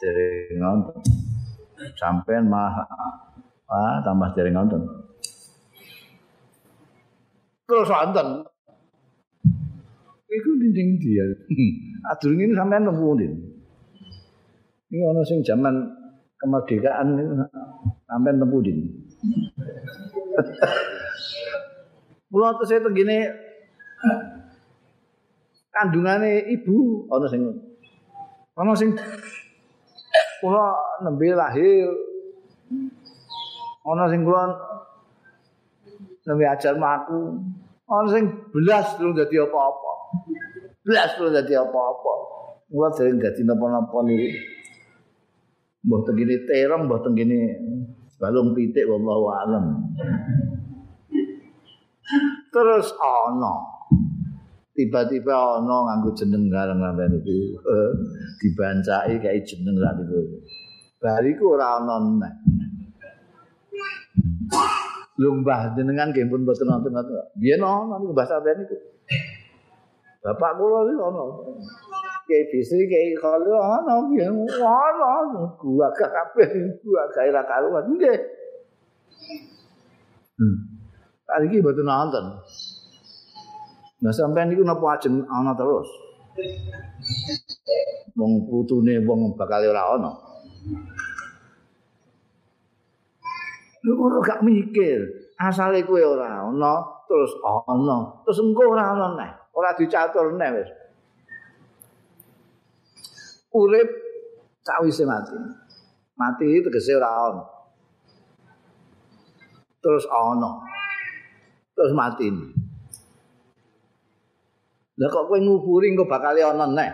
dari 0.00 0.56
nonton. 0.56 0.96
Sampai 2.00 2.40
mah 2.40 2.80
ah, 3.68 4.00
tambah 4.00 4.32
dari 4.32 4.48
nonton. 4.48 4.80
Terus 7.68 7.88
nonton 7.92 8.48
Iku 10.32 10.50
dinding 10.56 10.96
dia. 10.96 11.28
Adul 12.08 12.40
ini 12.40 12.56
sampai 12.56 12.80
nunggu 12.80 13.20
din. 13.20 13.32
Ini 14.88 15.04
orang 15.04 15.28
sing 15.28 15.44
zaman 15.44 15.92
kemerdekaan 16.40 17.20
sampai 18.12 18.36
nunggu 18.36 18.58
din. 18.60 18.78
Pulau 22.28 22.52
terus 22.60 22.76
itu 22.76 22.88
gini 22.92 23.24
kandungannya 25.72 26.52
ibu 26.52 27.08
ono 27.08 27.26
sing 27.32 27.40
ono 28.52 28.72
sing 28.76 28.92
kula 30.44 30.68
nembe 31.08 31.32
lahir. 31.32 31.88
Ono 33.88 34.04
sing 34.12 34.20
kula 34.28 34.44
nembe 36.28 36.44
ajar 36.44 36.76
maku 36.76 37.40
ono 37.88 38.08
sing 38.12 38.28
belas 38.52 38.92
durung 39.00 39.16
dadi 39.16 39.40
apa-apa. 39.40 39.92
Belas 40.84 41.16
durung 41.16 41.32
dadi 41.32 41.56
apa-apa. 41.56 42.12
Kula 42.68 42.88
sering 42.92 43.20
dadi 43.20 43.40
napa-napa 43.44 44.00
niku. 44.04 44.28
Mbah 45.82 46.00
tengene 46.06 46.36
terong 46.46 46.86
mbah 46.86 47.02
tengene 47.02 47.40
balung 48.22 48.54
pitik 48.54 48.86
wallahu 48.86 49.34
alam 49.34 49.64
terus 52.54 52.94
ana 53.02 53.54
tiba-tiba 54.78 55.58
ana 55.58 55.76
nganggo 55.90 56.14
jeneng 56.14 56.46
gareng 56.46 56.78
sampeyan 56.78 57.18
iku 57.18 57.36
eh, 57.66 57.90
dibancai 58.38 59.18
kayak 59.18 59.42
jeneng 59.42 59.74
sak 59.82 59.98
niku 59.98 60.38
bariku 61.02 61.58
ora 61.58 61.82
ana 61.82 61.96
nek 61.98 62.34
Lumbah 65.20 65.76
jenengan 65.76 66.08
nggih 66.08 66.24
pun 66.24 66.40
mboten 66.40 66.66
nonton 66.66 66.88
ngoten. 66.88 67.14
Biyen 67.36 67.60
ana 67.60 68.00
niku 68.00 68.16
mbah 68.16 68.26
sampeyan 68.26 68.64
niku. 68.64 68.76
Bapak 70.24 70.56
kula 70.56 70.88
iki 70.88 70.94
ana. 70.96 71.22
Kiai 72.32 72.48
Bisri 72.48 72.88
kiai 72.88 73.12
kalau 73.20 73.60
ana 73.60 74.08
biyen 74.08 74.32
ana 74.56 75.52
gua 75.60 75.92
kabeh 75.92 76.48
gua 76.80 77.04
gawe 77.12 77.28
ra 77.28 77.44
karuan 77.44 77.92
nggih. 77.92 78.18
Hmm. 80.40 80.56
Tadi 81.28 81.44
iki 81.52 81.60
mboten 81.60 81.84
nonton. 81.84 82.24
Nah 84.00 84.12
sampean 84.16 84.48
niku 84.48 84.64
napa 84.64 84.96
ajeng 84.96 85.28
ana 85.28 85.52
terus? 85.52 85.84
Wong 88.16 88.48
putune 88.48 89.04
wong 89.04 89.36
bakal 89.36 89.60
ora 89.68 90.00
ana. 90.00 90.10
Lu 93.84 93.92
ora 94.08 94.24
gak 94.24 94.40
mikir, 94.40 95.04
asale 95.36 95.84
kowe 95.84 96.00
ora 96.00 96.48
ana, 96.48 97.04
terus 97.04 97.36
ana, 97.44 98.24
terus 98.24 98.40
engko 98.40 98.72
ora 98.72 98.96
ana 98.96 99.06
neh, 99.20 99.30
ora 99.52 99.76
dicatur 99.76 100.32
neh 100.32 100.48
wis. 100.56 100.70
Urip 103.52 103.88
sawise 104.64 105.04
mati. 105.04 105.36
Mati 106.16 106.64
tegese 106.64 106.96
ora 106.96 107.10
ana. 107.28 107.42
Terus 109.84 110.08
ana. 110.08 110.50
Terus 111.76 111.92
mati. 111.92 112.28
Lah 114.96 115.08
kok 115.08 115.24
kowe 115.28 115.38
nguburi 115.40 115.92
engko 115.92 116.08
bakal 116.08 116.36
ana 116.36 116.64
neh. 116.68 116.90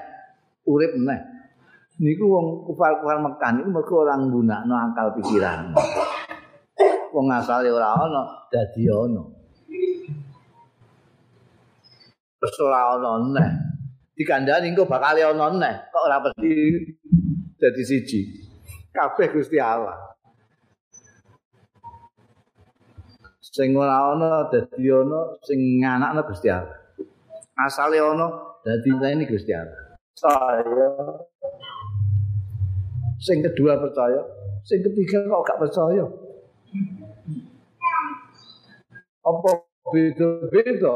Urip 0.66 0.98
neh. 0.98 1.20
Niku 1.98 2.30
wong 2.30 2.46
kufar-kufar 2.62 3.18
Mekah 3.18 3.50
niku 3.58 3.68
mergo 3.74 3.94
ora 4.06 4.14
nggunakno 4.18 4.74
akal 4.74 5.14
pikiran. 5.18 5.74
Wong 7.14 7.26
asale 7.30 7.70
ora 7.70 7.94
ana 7.94 8.22
dadi 8.50 8.86
ana. 8.86 9.22
Terus 12.38 12.58
ora 12.62 12.98
ana 12.98 13.10
neh. 13.34 13.67
Dikandani 14.18 14.74
engko 14.74 14.90
bakal 14.90 15.14
ana 15.14 15.46
neh. 15.54 15.74
Kok 15.94 16.02
ora 16.02 16.18
mesti 16.18 16.50
dadi 17.54 17.82
siji. 17.86 18.20
Kabeh 18.90 19.30
Gusti 19.30 19.62
Allah. 19.62 19.94
Sing 23.38 23.78
ora 23.78 24.10
ana 24.10 24.50
dadi 24.50 24.90
ana, 24.90 25.38
sing 25.46 25.78
nganakno 25.78 26.26
Gusti 26.26 26.50
Allah. 26.50 26.74
asale 27.58 28.02
ana 28.02 28.26
dadi 28.66 28.90
ini 28.90 29.22
Gusti 29.30 29.54
Allah. 29.54 29.94
Saya 30.18 30.90
sing 33.22 33.38
kedua 33.38 33.78
percaya, 33.78 34.18
sing 34.66 34.82
ketiga 34.82 35.22
kok 35.30 35.46
gak 35.46 35.62
percaya. 35.62 36.06
Apa 39.22 39.50
beda-beda? 39.94 40.94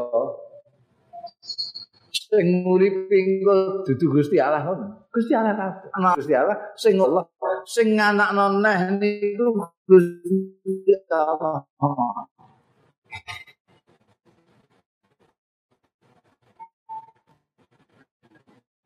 Sing 2.33 2.65
nguripi 2.65 3.13
engko 3.13 3.85
dudu 3.85 4.17
Gusti 4.17 4.41
Allah 4.41 4.65
ngono. 4.65 5.05
Gusti 5.13 5.37
Allah 5.37 5.53
kabeh. 5.53 5.93
Ana 5.93 6.17
Gusti 6.17 6.33
Allah 6.33 6.57
sing 6.73 6.97
Allah 6.97 7.29
sing 7.69 7.93
anakno 7.93 8.57
neh 8.57 8.97
niku 8.97 9.53
Gusti 9.85 10.97
Allah. 11.13 11.61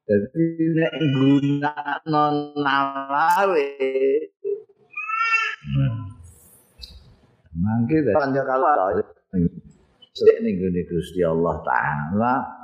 Jadi 0.04 0.44
nek 0.76 0.94
gunakno 1.16 2.24
nalare 2.60 3.68
Mangke 7.56 8.12
kanca 8.12 8.44
kala 8.44 8.92
sik 10.12 10.36
ning 10.44 10.60
Gusti 10.60 11.24
Allah 11.24 11.56
taala 11.64 12.57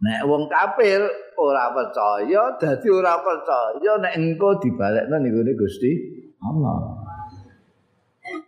Nek 0.00 0.24
wong 0.24 0.48
kafir 0.48 1.04
ora 1.36 1.68
percaya 1.76 2.56
dadi 2.56 2.88
ora 2.88 3.20
percaya 3.20 3.92
nek 4.00 4.16
engko 4.16 4.56
dibalekno 4.56 5.16
ning 5.20 5.32
gone 5.36 5.52
Gusti 5.52 5.92
Allah. 6.40 6.96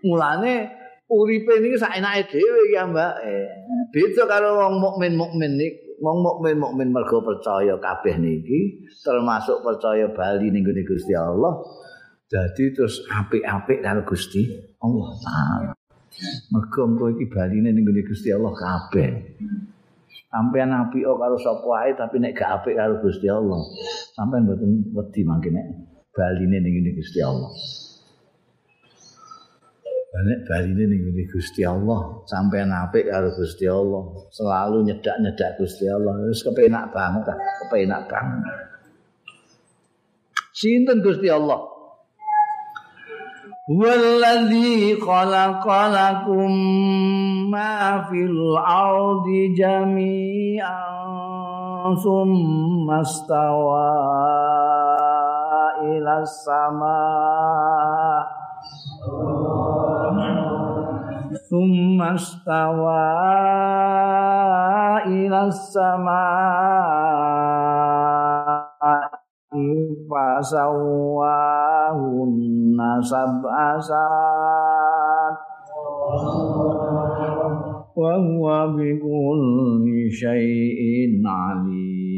Mulane 0.00 0.54
uripe 1.12 1.60
niki 1.60 1.76
sak 1.76 2.00
enake 2.00 2.32
dhewe 2.32 2.72
ya 2.72 2.88
Mbak. 2.88 3.14
Beda 3.92 4.24
karo 4.24 4.64
wong 4.64 4.80
mukmin-mukmin 4.80 5.52
niku 5.60 5.92
wong 6.02 6.18
mukmin 6.18 6.58
mukmin 6.58 6.88
mergo 6.90 7.22
percaya 7.22 7.78
kabeh 7.78 8.18
niki 8.18 8.90
termasuk 9.06 9.62
percaya 9.62 10.10
bali 10.10 10.50
ning 10.50 10.66
Gusti 10.66 11.14
Allah 11.14 11.62
jadi 12.26 12.72
terus 12.72 13.04
apik-apik 13.06 13.84
karo 13.84 14.02
Gusti 14.08 14.50
Allah. 14.80 15.76
Mergo 16.48 16.80
engko 16.88 17.06
iki 17.12 17.28
baline 17.28 17.76
ning 17.76 17.84
Gusti 17.84 18.32
Allah 18.32 18.50
kabeh 18.56 19.10
sampean 20.32 20.72
apik 20.72 21.04
karo 21.04 21.36
sapa 21.36 21.60
wae 21.68 21.92
tapi 21.92 22.16
nek 22.16 22.32
gak 22.32 22.64
apik 22.64 22.74
karo 22.80 22.96
Gusti 23.04 23.28
Allah 23.28 23.60
sampean 24.16 24.48
mboten 24.48 24.88
wedi 24.96 25.20
mangke 25.28 25.52
nek 25.52 25.68
baline 26.16 26.56
ning 26.64 26.96
Gusti 26.96 27.20
Allah 27.20 27.52
Nek 30.12 30.44
baline 30.44 30.92
ning 30.92 31.08
ngene 31.08 31.24
Gusti 31.24 31.64
Allah, 31.64 32.20
sampean 32.28 32.68
apik 32.68 33.08
karo 33.08 33.32
Gusti 33.32 33.64
Allah, 33.64 34.28
selalu 34.28 34.84
nyedak-nyedak 34.84 35.56
Gusti 35.56 35.88
Allah. 35.88 36.12
Wis 36.28 36.44
kepenak 36.44 36.92
banget, 36.92 37.32
kepenak 37.64 38.12
banget. 38.12 38.44
Sinten 40.52 41.00
Gusti 41.00 41.32
Allah? 41.32 41.71
Huwallazi 43.62 44.98
khalaqalakum 44.98 46.50
ma 47.46 48.02
fil 48.10 48.58
ardi 48.58 49.54
jami'an 49.54 50.66
summa 51.94 53.06
stawa 53.06 53.86
ila 55.78 56.26
sama' 56.26 58.26
Summa 61.46 62.18
stawa 62.18 63.06
ila 65.06 65.54
sama' 65.54 66.82
فسواهن 70.11 71.59
سبع 73.01 73.79
ساعات 73.79 75.37
وهو 77.95 78.67
بكل 78.77 80.11
شيء 80.11 80.81
عليم 81.25 82.17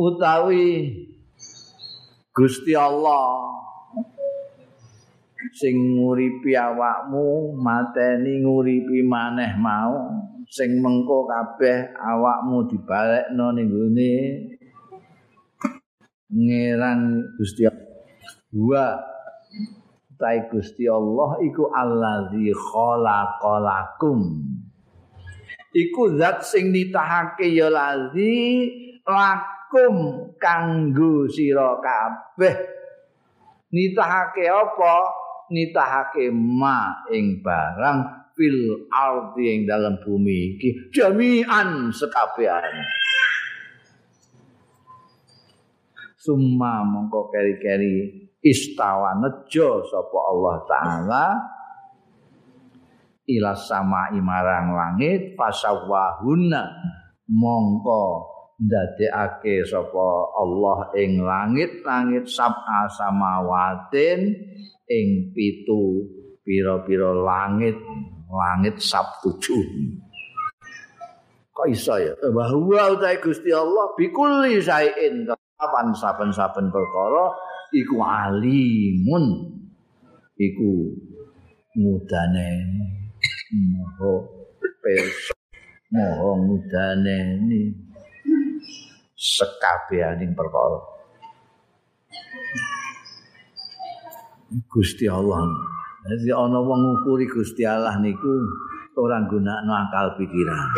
utawi 0.00 0.96
Gusti 2.32 2.72
Allah 2.72 3.60
sing 5.53 5.99
nguripi 5.99 6.57
awakmu 6.57 7.53
mateni 7.59 8.41
nguripi 8.41 9.05
maneh 9.05 9.53
mau. 9.59 10.23
Sing 10.45 10.77
mengko 10.81 11.25
kabeh 11.25 11.93
awakmu 11.97 12.69
dibalekno 12.69 13.53
ning 13.53 13.67
gone. 13.69 14.15
Ngeran 16.31 17.01
Gusti 17.37 17.65
Allah. 17.69 19.01
Tai 20.15 20.39
Gusti 20.47 20.87
Allah 20.87 21.43
iku 21.43 21.69
allazi 21.75 22.53
khalaqalakum. 22.55 24.21
Iku 25.75 26.15
zat 26.15 26.39
sing 26.47 26.71
nitahake 26.71 27.51
ya 27.51 27.67
lazi 27.67 28.71
lakum 29.03 30.29
kanggo 30.39 31.27
sira 31.27 31.75
kabeh. 31.83 32.55
Nitahake 33.75 34.47
apa 34.47 35.24
nitahake 35.51 36.29
ma 36.33 37.05
ing 37.11 37.41
barang 37.41 38.31
fil 38.35 38.89
ardi 38.91 39.45
ing 39.49 39.61
dalam 39.65 39.97
bumi 40.01 40.59
iki 40.59 40.91
jami'an 40.91 41.89
sekabehan 41.89 42.85
summa 46.25 46.81
mongko 46.81 47.29
keri-keri 47.29 48.25
istawa 48.41 49.17
nejo 49.21 49.85
sapa 49.85 50.19
Allah 50.21 50.55
taala. 50.65 51.25
Ila 53.25 53.57
sama 53.57 54.13
imarang 54.13 54.77
langit 54.77 55.33
fasawahuna 55.33 56.61
mongko 57.25 58.34
ndadekake 58.55 59.67
sapa 59.67 60.07
Allah 60.39 60.95
ing 60.95 61.19
langit-langit 61.19 62.25
sab'a 62.31 62.87
samawatin 62.87 64.31
ing 64.87 65.07
pitu 65.35 66.07
pira-pira 66.45 67.11
langit 67.11 67.75
langit 68.29 68.77
sab 68.79 69.05
tujuh. 69.25 69.63
Kok 71.55 71.67
iso 71.71 71.95
ya? 71.95 72.11
Bahwa 72.35 72.91
utai 72.95 73.17
Gusti 73.23 73.49
Allah 73.51 73.95
bikuli 73.95 74.59
sain 74.59 75.23
kapan 75.55 75.87
saben-saben 75.95 76.67
perkara 76.67 77.31
iku 77.71 78.03
alimun. 78.03 79.55
Iku 80.35 80.91
mudane 81.79 82.59
moho 83.71 84.27
perso 84.83 85.31
moho 85.95 86.43
mudane 86.43 87.39
sekabehaning 89.25 90.37
perkara. 90.37 90.79
Gusti 94.69 95.09
Allah. 95.09 95.49
Jadi 96.05 96.29
ana 96.29 96.61
wong 96.61 96.79
ngukuri 96.85 97.25
Gusti 97.25 97.65
Allah 97.65 97.97
niku 97.97 98.29
ora 98.93 99.25
gunakno 99.25 99.73
akal 99.73 100.13
pikiran. 100.21 100.69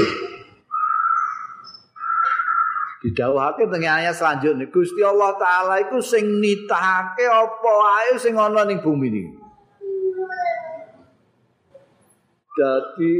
Didhawuhake 3.03 3.69
teng 3.69 3.85
ayat 3.85 4.15
selanjutnya 4.15 4.71
Gusti 4.71 5.03
Allah 5.03 5.35
taala 5.35 5.83
iku 5.83 5.99
sing 5.99 6.39
nitahake 6.41 7.27
apa 7.27 7.69
wae 7.69 8.15
sing 8.17 8.33
ana 8.39 8.63
ning 8.63 8.79
bumi 8.79 9.11
iki. 9.11 9.23
Dadi 12.57 13.11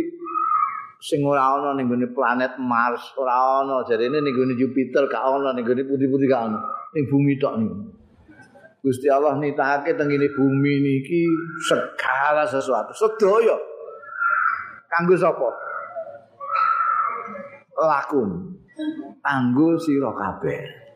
sing 1.02 1.22
ora 1.22 1.58
ana 1.58 1.78
ning 1.78 1.90
gone 1.90 2.08
planet 2.14 2.58
Mars, 2.58 3.14
ora 3.18 3.62
ana 3.62 3.86
jarene 3.86 4.22
ning 4.22 4.34
gone 4.34 4.54
Jupiter 4.58 5.06
gak 5.06 5.22
ana 5.22 5.54
ning 5.54 5.66
gone 5.66 5.84
putih-putih 5.86 6.28
gak 6.30 6.44
ana. 6.50 6.60
Ning 6.94 7.06
bumi 7.10 7.38
tok 7.38 7.54
niku. 7.60 7.78
Gusti 8.82 9.12
Allah 9.12 9.36
nitahake 9.36 10.00
teng 10.00 10.08
ngene 10.08 10.32
bumi 10.32 10.80
niki 10.80 11.28
segala 11.66 12.48
sesuatu, 12.48 12.96
sedaya. 12.96 13.58
Kanggo 14.88 15.18
sapa? 15.20 15.50
Lakum. 17.76 18.56
Kanggo 19.20 19.76
sira 19.76 20.08
kabeh. 20.16 20.87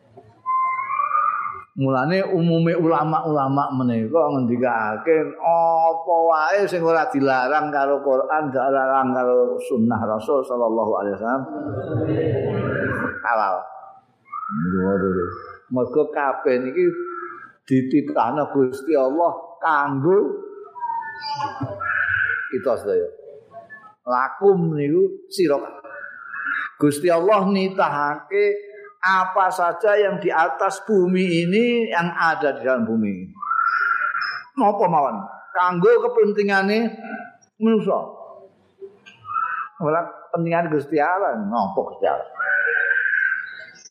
Mulane 1.72 2.20
umume 2.36 2.76
ulama-ulama 2.76 3.72
menika 3.80 4.20
ngendikake 4.36 5.18
apa 5.40 6.16
wae 6.28 6.68
sing 6.68 6.84
ora 6.84 7.08
dilarang 7.08 7.72
karo 7.72 8.04
Quran, 8.04 8.52
dilarang 8.52 9.16
karo 9.16 9.56
sunnah 9.56 10.04
Rasul 10.04 10.44
sallallahu 10.44 10.92
alaihi 11.00 11.16
wasallam. 11.16 11.44
Halal. 13.24 13.56
Mergo 15.72 16.12
kabeh 16.12 16.60
niki 16.60 16.84
dititahna 17.64 18.52
Gusti 18.52 18.92
Allah 18.92 19.32
kanggo 19.64 20.20
kita 22.52 22.76
sedaya. 22.76 23.08
Lakum 24.04 24.76
niku 24.76 25.24
sira 25.32 25.56
Gusti 26.76 27.08
Allah 27.08 27.48
nitahake 27.48 28.71
apa 29.02 29.50
saja 29.50 29.98
yang 29.98 30.22
di 30.22 30.30
atas 30.30 30.86
bumi 30.86 31.50
ini 31.50 31.90
yang 31.90 32.14
ada 32.14 32.54
di 32.54 32.62
dalam 32.62 32.86
bumi. 32.86 33.26
Napa 34.62 34.86
mawon? 34.86 35.18
Kanggo 35.52 35.90
kepentingane 36.06 36.80
manusa. 37.58 37.98
Ora 39.82 40.06
kepentingan 40.06 40.70
Gusti 40.70 41.02
Allah, 41.02 41.34
napa 41.42 41.80
Gusti 41.82 42.06
Allah? 42.06 42.30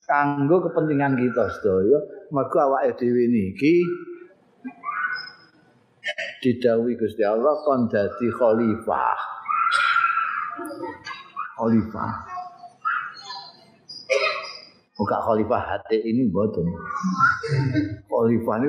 Kanggo 0.06 0.62
kepentingan 0.70 1.18
kita 1.18 1.50
sedaya, 1.58 1.98
mergo 2.30 2.58
awake 2.62 2.94
dhewe 2.98 3.26
niki 3.26 3.82
didhawuhi 6.42 6.94
Gusti 6.94 7.26
Allah 7.26 7.58
kon 7.66 7.90
dadi 7.90 8.30
khalifah. 8.30 9.18
Khalifah. 11.58 12.29
Buka 15.00 15.16
khalifah 15.24 15.62
hati 15.64 15.96
ini 15.96 16.28
bodoh. 16.28 16.60
Khalifah 18.04 18.56
ini 18.60 18.68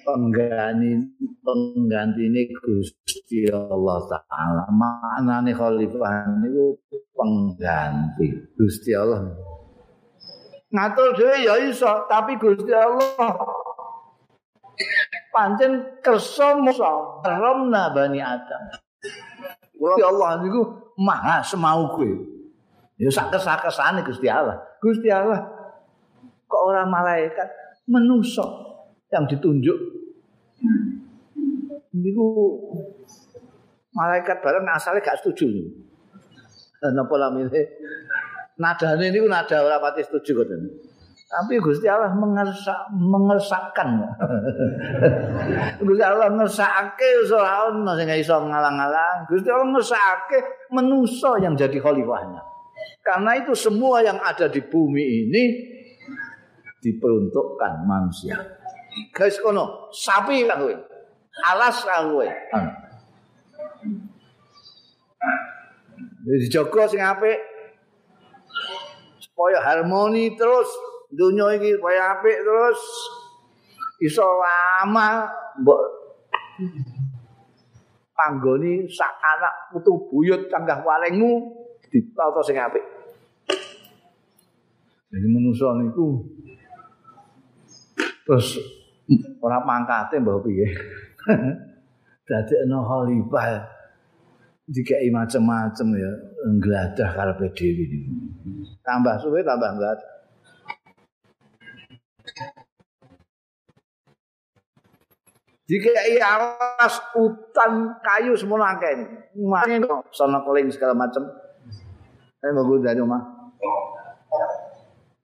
penggani 0.00 1.04
pengganti 1.44 2.32
ini 2.32 2.48
Gusti 2.56 3.44
Allah 3.52 4.08
Taala. 4.08 4.64
Mana 4.72 5.44
nih 5.44 5.52
khalifah 5.52 6.32
ini 6.32 6.72
pengganti 7.12 8.26
Gusti 8.56 8.96
Allah. 8.96 9.28
Ngatur 10.72 11.12
dia 11.20 11.32
ya 11.44 11.54
iso, 11.60 12.08
tapi 12.08 12.40
Gusti 12.40 12.72
Allah 12.72 13.36
pancen 15.28 16.00
kersa 16.00 16.56
musa 16.56 17.20
ramna 17.20 17.92
bani 17.92 18.24
Adam. 18.24 18.62
Gusti 19.76 20.02
Allah 20.08 20.40
niku 20.40 20.60
maha 20.96 21.44
semau 21.44 21.92
kowe. 21.92 22.08
Ya 22.96 23.12
sak 23.12 23.28
kesakesane 23.28 24.00
Gusti 24.08 24.24
Allah. 24.24 24.67
Gusti 24.78 25.10
Allah 25.10 25.42
kok 26.48 26.62
orang 26.70 26.88
malaikat 26.88 27.48
menuso 27.90 28.46
yang 29.10 29.24
ditunjuk. 29.26 29.78
Niku 31.98 32.26
malaikat 33.92 34.38
bareng 34.38 34.68
asalnya 34.70 35.02
gak 35.02 35.18
setuju. 35.18 35.48
Napa 36.94 37.14
lamine? 37.18 37.62
Nadane 38.58 39.10
niku 39.10 39.26
nada 39.26 39.62
ora 39.62 39.82
pati 39.82 40.02
setuju 40.02 40.42
kok. 40.42 40.50
Tapi 41.28 41.60
Gusti 41.60 41.84
Allah 41.84 42.08
mengersak, 42.16 42.88
mengersakkan. 42.96 44.00
Gusti 45.84 46.00
Allah 46.00 46.32
ngersakake 46.32 47.28
ora 47.28 47.68
ono 47.68 47.92
sing 48.00 48.08
iso 48.16 48.40
ngalang-alang. 48.40 49.28
Gusti 49.28 49.52
Allah 49.52 49.68
ngersakake 49.68 50.72
menuso 50.72 51.36
yang 51.36 51.52
jadi 51.52 51.76
khalifahnya. 51.76 52.40
Karena 53.08 53.40
itu 53.40 53.56
semua 53.56 54.04
yang 54.04 54.20
ada 54.20 54.52
di 54.52 54.60
bumi 54.60 55.00
ini 55.00 55.44
diperuntukkan 56.84 57.88
manusia. 57.88 58.36
Guys 59.16 59.40
kono, 59.40 59.88
sapi 59.88 60.44
kowe. 60.44 60.76
Alas 61.48 61.88
kowe. 61.88 62.28
Jadi 66.28 66.46
jaga 66.52 66.82
sing 66.84 67.00
apik. 67.00 67.40
Supaya 69.24 69.64
harmoni 69.64 70.36
terus 70.36 70.68
dunia 71.08 71.56
ini 71.56 71.80
supaya 71.80 72.20
apik 72.20 72.44
terus 72.44 72.80
iso 74.04 74.20
lama 74.20 75.24
mbok 75.64 75.80
panggoni 78.12 78.84
sak 78.84 79.16
anak 79.16 79.72
putu 79.72 79.96
buyut 80.12 80.52
canggah 80.52 80.84
walengmu 80.84 81.48
ditata 81.88 82.44
sing 82.44 82.60
apik. 82.60 82.97
Jadi 85.08 85.24
menusa 85.24 85.72
niku 85.80 86.20
terus 88.28 88.60
ora 89.40 89.64
mangkate 89.64 90.20
mbah 90.20 90.36
piye. 90.44 90.68
Dadi 92.28 92.54
ana 92.60 92.84
khalifah 92.84 93.64
dikai 94.68 95.08
macam-macam 95.08 95.86
ya 95.96 96.12
ngeladah 96.44 97.08
karepe 97.16 97.46
dhewe 97.56 97.84
niku. 97.88 98.12
Tambah 98.84 99.16
suwe 99.24 99.40
tambah 99.40 99.80
ngelat. 99.80 99.98
Dikai 105.68 106.16
alas 106.20 106.96
hutan 107.16 107.96
kayu 108.04 108.36
semua 108.36 108.60
nangkain. 108.60 109.04
Makanya 109.36 109.84
kok 109.88 110.12
sana 110.12 110.40
keling 110.44 110.68
segala 110.68 110.96
macam. 110.96 111.28
Eh, 112.40 112.52
mau 112.52 112.64
gue 112.64 112.80
dari 112.80 113.00
rumah. 113.00 113.20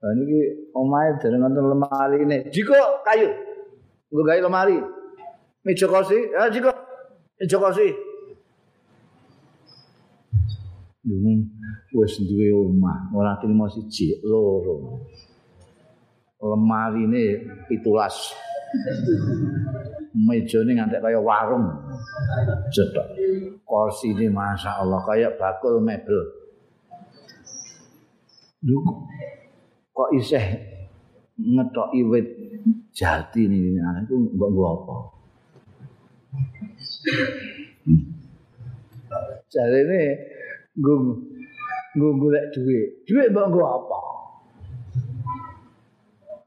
Nah, 0.04 0.12
ini 0.20 0.68
omahe 0.76 1.16
dari 1.16 1.40
nonton 1.40 1.64
lemari 1.64 2.20
ini. 2.20 2.52
Jiko 2.52 2.76
kayu. 3.08 3.32
Gue 4.12 4.20
gawe 4.20 4.36
lemari. 4.36 4.76
Meja 5.64 5.88
kursi. 5.88 6.28
Ya 6.28 6.52
jiko. 6.52 6.68
Meja 7.40 7.56
kursi. 7.56 7.88
Dung 11.04 11.48
wis 11.96 12.16
duwe 12.20 12.48
omah, 12.52 13.12
ora 13.16 13.36
trimo 13.40 13.64
siji, 13.68 14.20
loro. 14.24 15.08
Lemari 16.36 17.08
ini 17.08 17.24
pitulas. 17.64 18.36
meja 20.14 20.62
ini 20.62 20.78
ngantek 20.78 21.02
kaya 21.02 21.18
warung 21.18 21.66
cetok 22.70 23.06
kursi 23.66 24.14
ini 24.14 24.30
masya 24.30 24.82
Allah 24.82 25.02
kayak 25.02 25.38
bakul 25.38 25.82
mebel 25.82 26.22
lu 28.62 28.78
kok 29.94 30.10
iseh 30.10 30.44
ngetok 31.38 31.94
iwit 31.94 32.26
jati 32.90 33.46
ini 33.46 33.78
anak 33.78 34.10
itu 34.10 34.14
mbak 34.34 34.50
gua 34.50 34.68
apa? 34.74 34.96
Ini 39.54 40.02
gue 40.74 40.96
gue 41.94 42.10
golek 42.18 42.50
duit. 42.50 43.06
Duit 43.06 43.30
mbak 43.30 43.46
gua 43.54 43.78
apa? 43.78 44.00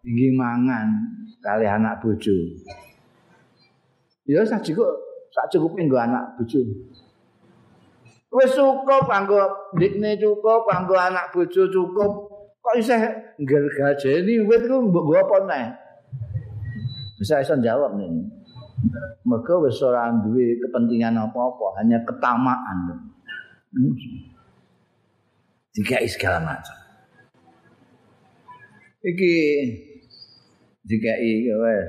Tinggi 0.04 0.36
mangan 0.36 0.88
kali 1.40 1.68
anak 1.68 2.04
bojo. 2.04 2.36
Ya 4.28 4.44
sak 4.44 4.64
cukup 4.64 4.92
sak 5.32 5.48
cukup 5.56 5.80
nggo 5.80 5.96
anak 5.96 6.36
bojo. 6.36 6.64
Wis 8.28 8.52
cukup 8.56 9.08
kanggo 9.08 9.72
ndikne 9.76 10.20
cukup 10.20 10.68
kanggo 10.68 11.00
anak 11.00 11.32
bojo 11.32 11.68
cukup. 11.72 12.12
Kok 12.60 12.76
isih 12.76 13.27
gergajeni 13.38 14.42
wit 14.46 14.64
ku 14.66 14.78
mbok 14.90 15.14
apa 15.14 15.38
neh? 15.46 15.66
Bisa 17.18 17.42
iso 17.42 17.58
jawab 17.62 17.98
nih. 17.98 18.10
Mereka 19.26 19.58
wis 19.66 19.82
ora 19.82 20.14
duwe 20.14 20.58
kepentingan 20.62 21.18
apa-apa, 21.18 21.82
hanya 21.82 21.98
ketamaan. 22.06 22.78
Jika 25.74 26.02
segala 26.06 26.42
macam. 26.46 26.78
Iki 29.02 29.34
jika 30.88 31.14
wes 31.62 31.86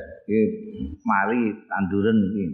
mari 1.04 1.52
tanduran 1.68 2.16
iki. 2.28 2.44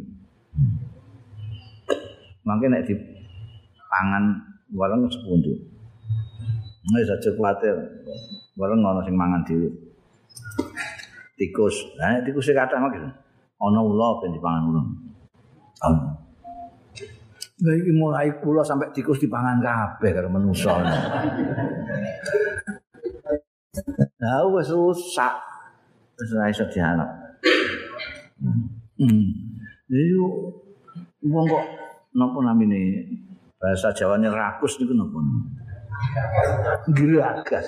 Mangke 2.44 2.66
nek 2.68 2.84
dipangan 2.86 4.24
wareng 4.74 5.08
sepundi. 5.08 5.73
Wis 6.92 7.08
aja 7.08 7.30
kuwatir. 7.32 7.76
Wareng 8.60 8.84
ana 8.84 9.00
sing 9.00 9.16
mangan 9.16 9.40
dhewe. 9.48 9.72
Tikus. 11.40 11.96
Lah 11.96 12.20
tikus 12.20 12.44
sing 12.44 12.52
kathah 12.52 12.76
mangke. 12.76 13.00
Ana 13.56 13.80
ula 13.80 14.20
ben 14.20 14.36
dipangan 14.36 14.62
ula. 14.68 14.82
Lah 17.64 17.74
iki 17.80 17.92
mulai 17.96 18.28
kula 18.44 18.60
sampai 18.60 18.92
tikus 18.92 19.16
dipangan 19.16 19.64
kabeh 19.64 20.10
karo 20.12 20.28
manusa. 20.28 20.76
Lah 24.20 24.44
wis 24.52 24.68
rusak. 24.68 25.34
Wis 26.20 26.30
ora 26.36 26.52
iso 26.52 26.68
dianggap. 26.68 27.10
Hmm. 29.00 29.26
Iyo 29.88 30.52
wong 31.24 31.44
kok 31.48 31.64
napa 32.12 32.38
namine 32.44 33.08
bahasa 33.56 33.88
Jawane 33.96 34.28
rakus 34.28 34.76
niku 34.76 34.92
napa? 34.92 35.18
Geragas. 36.92 37.66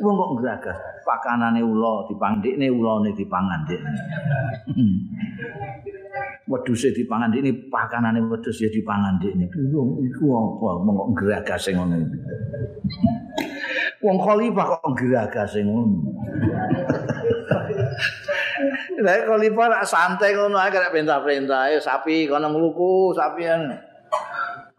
Wong 0.00 0.14
kok 0.16 0.32
geragas. 0.40 0.78
Pakanane 1.04 1.60
ula 1.60 2.08
dipandhikne 2.08 2.72
ulane 2.72 3.12
dipangan 3.12 3.60
dik. 3.68 3.80
Hmm. 4.72 4.96
Wedhuse 6.48 6.96
dipangan 6.96 7.32
dik 7.32 7.40
ini 7.44 7.52
pakanane 7.68 8.24
wedhus 8.24 8.60
ya 8.64 8.68
dipangan 8.72 9.20
dik 9.20 9.36
niku. 9.36 9.60
Iku 10.00 10.24
apa 10.32 10.68
wong 10.80 10.94
kok 10.96 11.10
geragas 11.20 11.64
ngono 11.72 11.94
iki. 12.00 12.18
Wong 14.00 14.16
khalifah 14.20 14.66
kok 14.80 14.92
geragas 14.96 15.52
ngono. 15.60 15.98
Lah 19.04 19.16
khalifah 19.28 19.84
santai 19.84 20.32
ngono 20.32 20.56
ae 20.56 20.72
karek 20.72 20.92
perintah-perintah 20.92 21.68
sapi 21.84 22.24
kono 22.28 22.48
ngluku 22.48 23.12
sapian. 23.12 23.92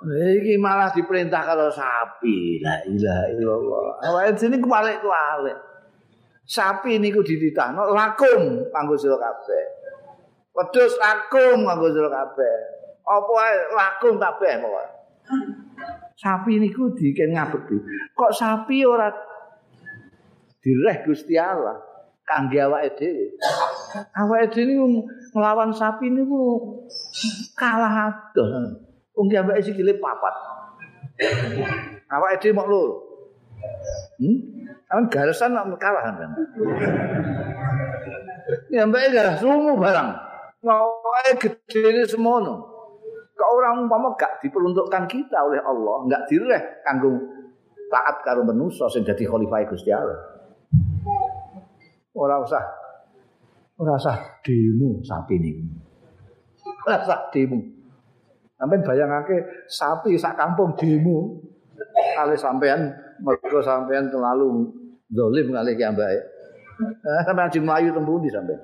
Iki 0.05 0.61
malah 0.61 0.93
diperintah 0.93 1.41
kalau 1.41 1.69
sapi. 1.73 2.61
La 2.61 2.77
ilaha 2.85 3.25
illallah. 3.33 3.87
Awake 4.05 4.31
dene 4.37 4.57
kebalik-kebalik. 4.61 5.57
Sapi 6.45 7.01
niku 7.01 7.25
dititahno 7.25 7.89
lakum 7.89 8.69
kanggo 8.69 8.93
sira 8.93 9.17
kabeh. 9.17 9.65
Wedhus 10.53 10.93
lakum 11.01 11.65
kanggo 11.65 11.89
sira 11.89 12.09
kabeh. 12.13 12.55
Apa 13.01 13.33
ae 13.49 13.53
lakum 13.73 14.21
kabeh 14.21 14.61
pokoke. 14.61 14.85
Sapi 16.15 16.61
niku 16.61 16.93
diken 16.93 17.33
ngabekti. 17.33 17.77
Kok 18.13 18.31
sapi 18.31 18.85
ora 18.85 19.09
direh 20.61 20.97
Gusti 21.01 21.33
Allah? 21.33 21.95
kangge 22.25 22.57
awake 22.57 22.89
dhewe. 22.97 23.25
Awake 24.17 24.49
dhewe 24.49 24.85
nglawan 25.31 25.69
sapi 25.69 26.09
niku 26.09 26.41
kalah 27.53 28.09
adoh. 28.09 28.73
Wong 29.16 29.26
ki 29.32 29.36
ambek 29.39 29.63
sikile 29.63 29.95
papat. 29.97 30.36
Awake 32.11 32.39
dhewe 32.43 32.55
mok 32.55 32.68
loro. 32.68 32.95
Hmm? 34.20 34.38
Awan 34.91 35.09
garesan 35.09 35.55
nek 35.55 35.80
kalah 35.80 36.03
kan. 36.03 36.32
Ya 38.70 38.86
mbak 38.86 39.16
gak 39.16 39.41
sumu 39.41 39.80
barang. 39.80 40.09
Ngawae 40.61 41.32
gedene 41.39 42.03
semono. 42.05 42.76
Kok 43.36 43.51
orang 43.51 43.88
umpama 43.88 44.16
gak 44.16 44.39
diperuntukkan 44.39 45.11
kita 45.11 45.43
oleh 45.43 45.59
Allah, 45.59 46.07
gak 46.07 46.24
direh 46.32 46.80
kanggo 46.88 47.20
taat 47.91 48.24
karo 48.24 48.47
manusa 48.47 48.88
sing 48.88 49.03
dadi 49.03 49.28
khalifah 49.28 49.63
Gusti 49.68 49.91
Allah. 49.91 50.36
ora 52.16 52.39
usah 52.39 52.63
ora 53.76 53.99
usah 53.99 54.39
demo 54.39 55.03
sapi 55.03 55.36
niku 55.36 55.68
ora 56.88 57.03
usah 57.03 57.28
demo 57.30 57.59
sampeyan 58.55 58.81
bayangake 58.83 59.37
sapi 59.67 60.15
sak 60.15 60.39
kampung 60.39 60.75
demo 60.79 61.39
kali 62.15 62.35
sampean 62.35 62.91
mergo 63.23 63.59
sampean 63.59 64.07
terlalu 64.07 64.71
zalim 65.11 65.47
kali 65.51 65.71
ki 65.75 65.83
ambake 65.83 66.19
eh, 66.81 67.21
sampean 67.27 67.51
jeng 67.51 67.65
mlayu 67.67 67.91
tembundi 67.91 68.27
sampean 68.31 68.59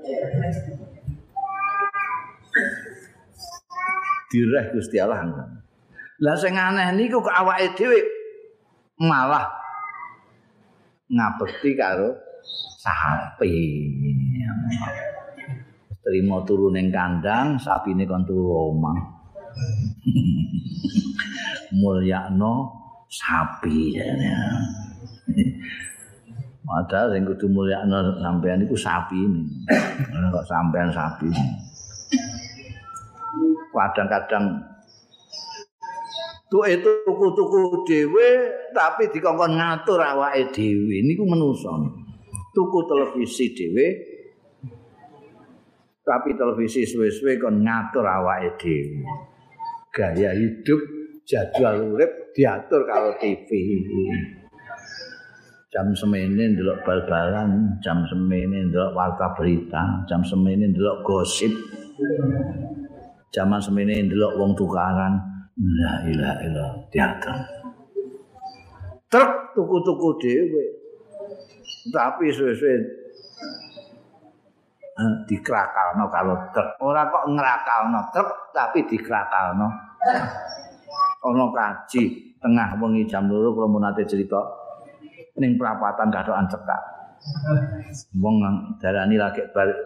direh 4.31 4.65
Gusti 4.71 4.95
Allah 4.99 5.27
lah 6.21 6.35
sing 6.39 6.55
aneh 6.55 6.95
niku 6.95 7.19
kok 7.19 7.35
awake 7.35 7.75
dhewe 7.75 7.99
malah 9.01 9.61
ngabekti 11.11 11.75
karo 11.75 12.15
sapi. 12.81 13.53
Terima 16.01 16.41
turu 16.41 16.73
ning 16.73 16.89
kandang, 16.89 17.61
sapine 17.61 18.09
kon 18.09 18.25
turu 18.25 18.73
omah. 18.73 19.20
Mulyakno 21.81 22.53
sapi 23.11 23.95
ya. 23.95 24.07
Padahal 26.61 27.11
sing 27.11 27.27
kudu 27.27 27.51
mulyakno 27.51 28.15
sampean 28.23 28.63
iku 28.63 28.77
sapi 28.79 29.19
ini. 29.19 29.43
Kok 30.31 30.45
sampean 30.47 30.87
sapi. 30.87 31.27
Kadang-kadang 33.71 34.71
tuh 36.51 36.67
itu 36.67 36.91
tuku-tuku 37.07 37.87
dhewe 37.87 38.29
tapi 38.75 39.07
dikongkon 39.07 39.55
ngatur 39.55 39.99
awake 40.03 40.51
dhewe 40.51 40.99
niku 41.07 41.23
menungso. 41.23 41.71
tuku 42.51 42.83
televisi 42.83 43.55
dhewe 43.55 43.87
tapi 46.03 46.35
televisi 46.35 46.83
suwe-suwe 46.83 47.39
kon 47.39 47.63
ngatur 47.63 48.03
awake 48.03 48.59
dhewe 48.59 49.30
gaya 49.91 50.31
hidup 50.33 50.81
jadwal 51.27 51.95
urip 51.95 52.33
diatur 52.33 52.87
kalau 52.87 53.13
TV 53.19 53.47
jam 55.71 55.87
semene 55.95 56.55
ndelok 56.55 56.83
bal-balan 56.83 57.79
jam 57.79 58.03
semene 58.07 58.71
ndelok 58.71 58.91
warta 58.91 59.31
berita 59.35 60.03
jam 60.07 60.23
semene 60.23 60.71
ndelok 60.71 61.03
gosip 61.03 61.51
jaman 63.31 63.63
semene 63.63 63.95
ndelok 64.05 64.35
wong 64.37 64.51
tukaran. 64.59 65.15
La 65.61 66.03
ilaha 66.07 66.35
illallah 66.47 66.71
diatur. 66.91 67.37
Truk 69.11 69.31
tuku-tuku 69.55 70.09
dhewe. 70.23 70.65
Tapi 71.91 72.29
suwe-suwe 72.31 72.75
dikrakalno 75.27 76.05
karo 76.11 76.35
truk. 76.51 76.69
Ora 76.83 77.07
kok 77.07 77.25
ngrakalno 77.31 77.99
truk 78.11 78.29
tapi 78.51 78.85
dikrakalno. 78.85 79.67
Ana 81.21 81.45
kaji 81.53 82.03
tengah 82.41 82.73
wengi 82.81 83.05
jam 83.05 83.29
2 83.29 83.53
kula 83.53 83.69
mun 83.69 83.85
ate 83.85 84.01
cerita 84.09 84.41
ning 85.37 85.55
prapatan 85.55 86.09
kadokan 86.09 86.49
cekak. 86.49 86.81
Wong 88.17 88.41
darani 88.81 89.15
lagi 89.21 89.45
balik 89.53 89.77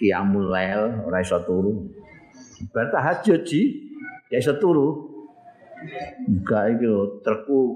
Kiamul 0.00 0.50
Lail 0.50 1.04
ora 1.06 1.20
iso 1.22 1.38
turu. 1.46 1.86
Bar 2.72 2.90
tahajud 2.90 3.44
ji, 3.46 3.86
ya 4.32 4.40
iso 4.40 4.56
turu. 4.58 5.12
Enggak 6.26 6.78
iki 6.78 6.86
lho, 6.86 7.18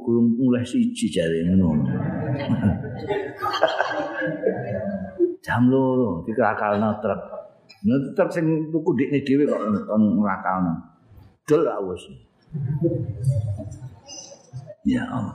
gurung 0.02 0.38
mulai 0.38 0.62
siji 0.62 1.10
jare 1.10 1.42
ngono. 1.54 1.86
Jam 5.46 5.70
loro 5.70 6.26
dikakalno 6.26 6.98
truk. 6.98 7.20
Nah, 7.86 8.02
truk 8.18 8.30
sing 8.34 8.66
tuku 8.74 8.90
dikne 8.98 9.22
dhewe 9.22 9.46
kok 9.46 9.62
ngrakalno. 9.94 10.74
Dol 11.46 11.62
wis. 11.86 12.02
Ya 14.82 15.06
Allah. 15.06 15.34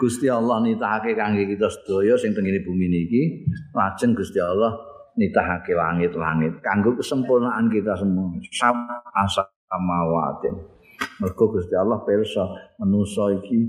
Gusti 0.00 0.32
Allah 0.32 0.64
nitahake 0.64 1.12
kangge 1.12 1.44
kita 1.44 1.68
sedaya 1.68 2.16
sing 2.16 2.32
teng 2.32 2.48
bumi 2.48 2.86
niki, 2.88 3.44
lajeng 3.76 4.16
Gusti 4.16 4.40
Allah 4.40 4.72
nitahake 5.20 5.76
langit-langit 5.76 6.64
kanggo 6.64 6.96
kesempurnaan 6.96 7.68
kita 7.68 7.92
semua. 8.00 8.32
Asa 9.12 9.44
samawatin. 9.68 10.56
Mergo 11.20 11.44
Gusti 11.52 11.76
Allah 11.76 12.00
pirsa 12.08 12.48
manusa 12.80 13.28
iki 13.36 13.68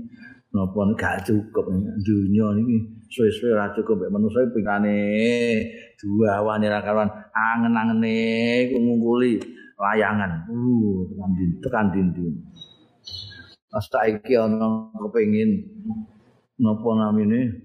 napa 0.54 0.80
gak 0.96 1.28
cukup 1.28 1.66
dunya 2.00 2.46
niki 2.56 3.03
suwe-suwe 3.10 3.52
ora 3.52 3.72
cukup 3.74 4.06
mek 4.06 4.12
manusa 4.12 4.44
pingane 4.52 4.98
dua 6.00 6.40
ra 6.44 6.80
karuan 6.80 7.10
angen-angene 7.32 8.16
ngungkuli 8.72 9.40
layangan. 9.78 10.46
Uh, 10.48 11.04
tekan 11.10 11.30
dinding. 11.34 11.60
Tekan 11.60 11.86
dinding. 11.92 12.34
Asta 13.74 14.06
iki 14.06 14.38
ana 14.38 14.94
kepengin 14.94 15.66
napa 16.62 16.88
namine 16.94 17.58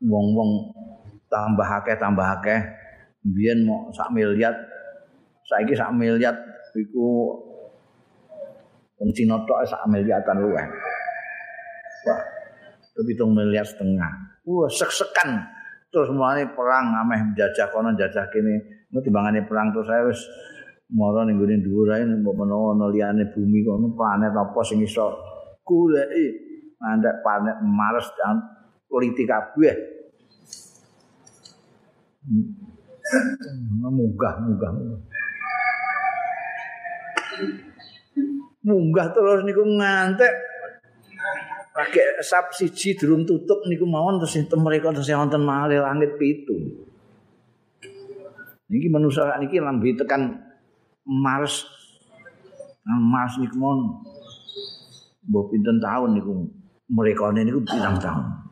wong-wong 0.00 0.72
tambah 1.28 1.68
akeh 1.68 2.00
tambah 2.00 2.24
akeh 2.40 2.60
biyen 3.20 3.68
mau 3.68 3.92
sak 3.92 4.08
miliar 4.08 4.56
saiki 5.44 5.76
sak 5.76 5.92
miliar 5.92 6.32
iku 6.72 7.36
wong 8.96 9.10
Cina 9.12 9.36
tok 9.44 9.68
sak 9.68 9.84
miliatan 9.92 10.40
luwih. 10.40 10.64
Wah, 12.08 12.20
itu 12.96 13.12
hitung 13.12 13.36
miliar 13.36 13.68
setengah. 13.68 14.40
Wah, 14.48 14.72
sek-sekan. 14.72 15.44
Terus 15.92 16.08
mulai 16.16 16.48
perang, 16.48 16.96
ameh 16.96 17.20
menjajah 17.28 17.68
kono, 17.68 17.92
jajah 17.92 18.24
kini. 18.32 18.56
Ini 18.88 18.98
timbangannya 19.04 19.44
perang 19.44 19.76
terus 19.76 19.84
saya 19.84 20.08
wis 20.08 20.20
mara 20.94 21.26
ning 21.26 21.42
gone 21.42 21.58
dhuwur 21.58 21.90
ae 21.90 22.06
mbok 22.06 22.34
menawa 22.38 22.78
ana 22.78 22.86
liyane 22.94 23.34
bumi 23.34 23.66
kono 23.66 23.90
planet 23.98 24.30
apa 24.30 24.60
sing 24.62 24.78
iso 24.86 25.18
goleki 25.66 26.26
mandek 26.78 27.26
planet 27.26 27.58
Mars 27.66 28.06
dan 28.14 28.38
politik 28.86 29.26
kabeh 29.26 29.74
munggah 33.82 34.34
munggah 34.46 34.70
munggah 38.62 39.06
terus 39.10 39.42
niku 39.42 39.62
ngantek 39.66 40.32
pakai 41.76 42.24
sab 42.24 42.48
siji 42.56 42.96
durung 42.96 43.28
tutup 43.28 43.60
niku 43.68 43.84
mawon 43.84 44.16
terus 44.16 44.40
enten 44.40 44.64
mereka 44.64 44.96
terus 44.96 45.12
wonten 45.12 45.44
malih 45.44 45.84
langit 45.84 46.16
pitu 46.16 46.56
niki 48.72 48.88
manusa 48.88 49.36
niki 49.36 49.60
lambi 49.60 49.92
tekan 49.92 50.40
Mars 51.04 51.68
Mars 52.88 53.36
niku 53.36 53.60
mon 53.60 53.78
mbok 55.28 55.52
pinten 55.52 55.76
tahun 55.76 56.16
niku 56.16 56.32
mrekane 56.88 57.44
niku 57.44 57.60
pirang 57.60 58.00
tahun 58.00 58.46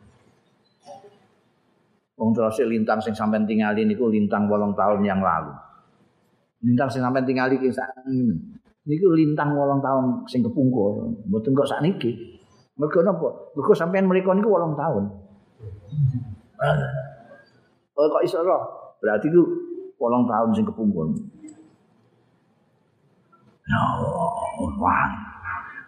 Wong 2.15 2.31
terus 2.31 2.63
lintang 2.63 3.03
sing 3.03 3.11
sampean 3.11 3.43
tingali 3.43 3.83
niku 3.83 4.07
lintang 4.07 4.47
8 4.47 4.71
tahun 4.71 5.03
yang 5.03 5.19
lalu. 5.19 5.51
Lintang 6.63 6.87
sing 6.87 7.03
sampean 7.03 7.27
tingali 7.27 7.59
ki 7.59 7.67
sak 7.67 7.91
niku 8.87 9.11
lintang 9.11 9.51
8 9.51 9.83
tahun 9.83 10.23
sing 10.23 10.39
kepungkur, 10.39 11.11
mboten 11.27 11.51
kok 11.51 11.67
sak 11.67 11.83
niki. 11.83 12.34
Mergo 12.75 12.99
napa? 13.03 13.29
Mergo 13.55 13.71
sampean 13.71 14.07
mriku 14.07 14.35
niku 14.35 14.51
8 14.51 14.75
tahun. 14.75 15.03
Oh 17.95 18.05
kok 18.11 18.23
iso 18.27 18.43
roh? 18.43 18.63
Berarti 18.99 19.31
ku 19.31 19.43
8 19.95 20.27
tahun 20.27 20.49
sing 20.51 20.65
kepungkur. 20.67 21.07
Ya 23.65 23.81
Allah, 23.81 25.09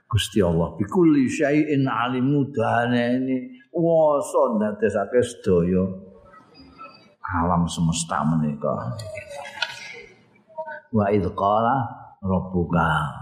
Gusti 0.08 0.40
Allah 0.42 0.74
bikulli 0.80 1.28
syai'in 1.30 1.86
alimu 1.86 2.50
dane 2.50 3.22
ini 3.22 3.38
wasa 3.70 4.56
ndadekake 4.56 5.22
sedaya 5.22 5.84
alam 7.22 7.68
semesta 7.68 8.24
menika. 8.24 8.96
Wa 10.96 11.12
idz 11.12 11.28
qala 11.36 11.84
rabbuka 12.24 13.20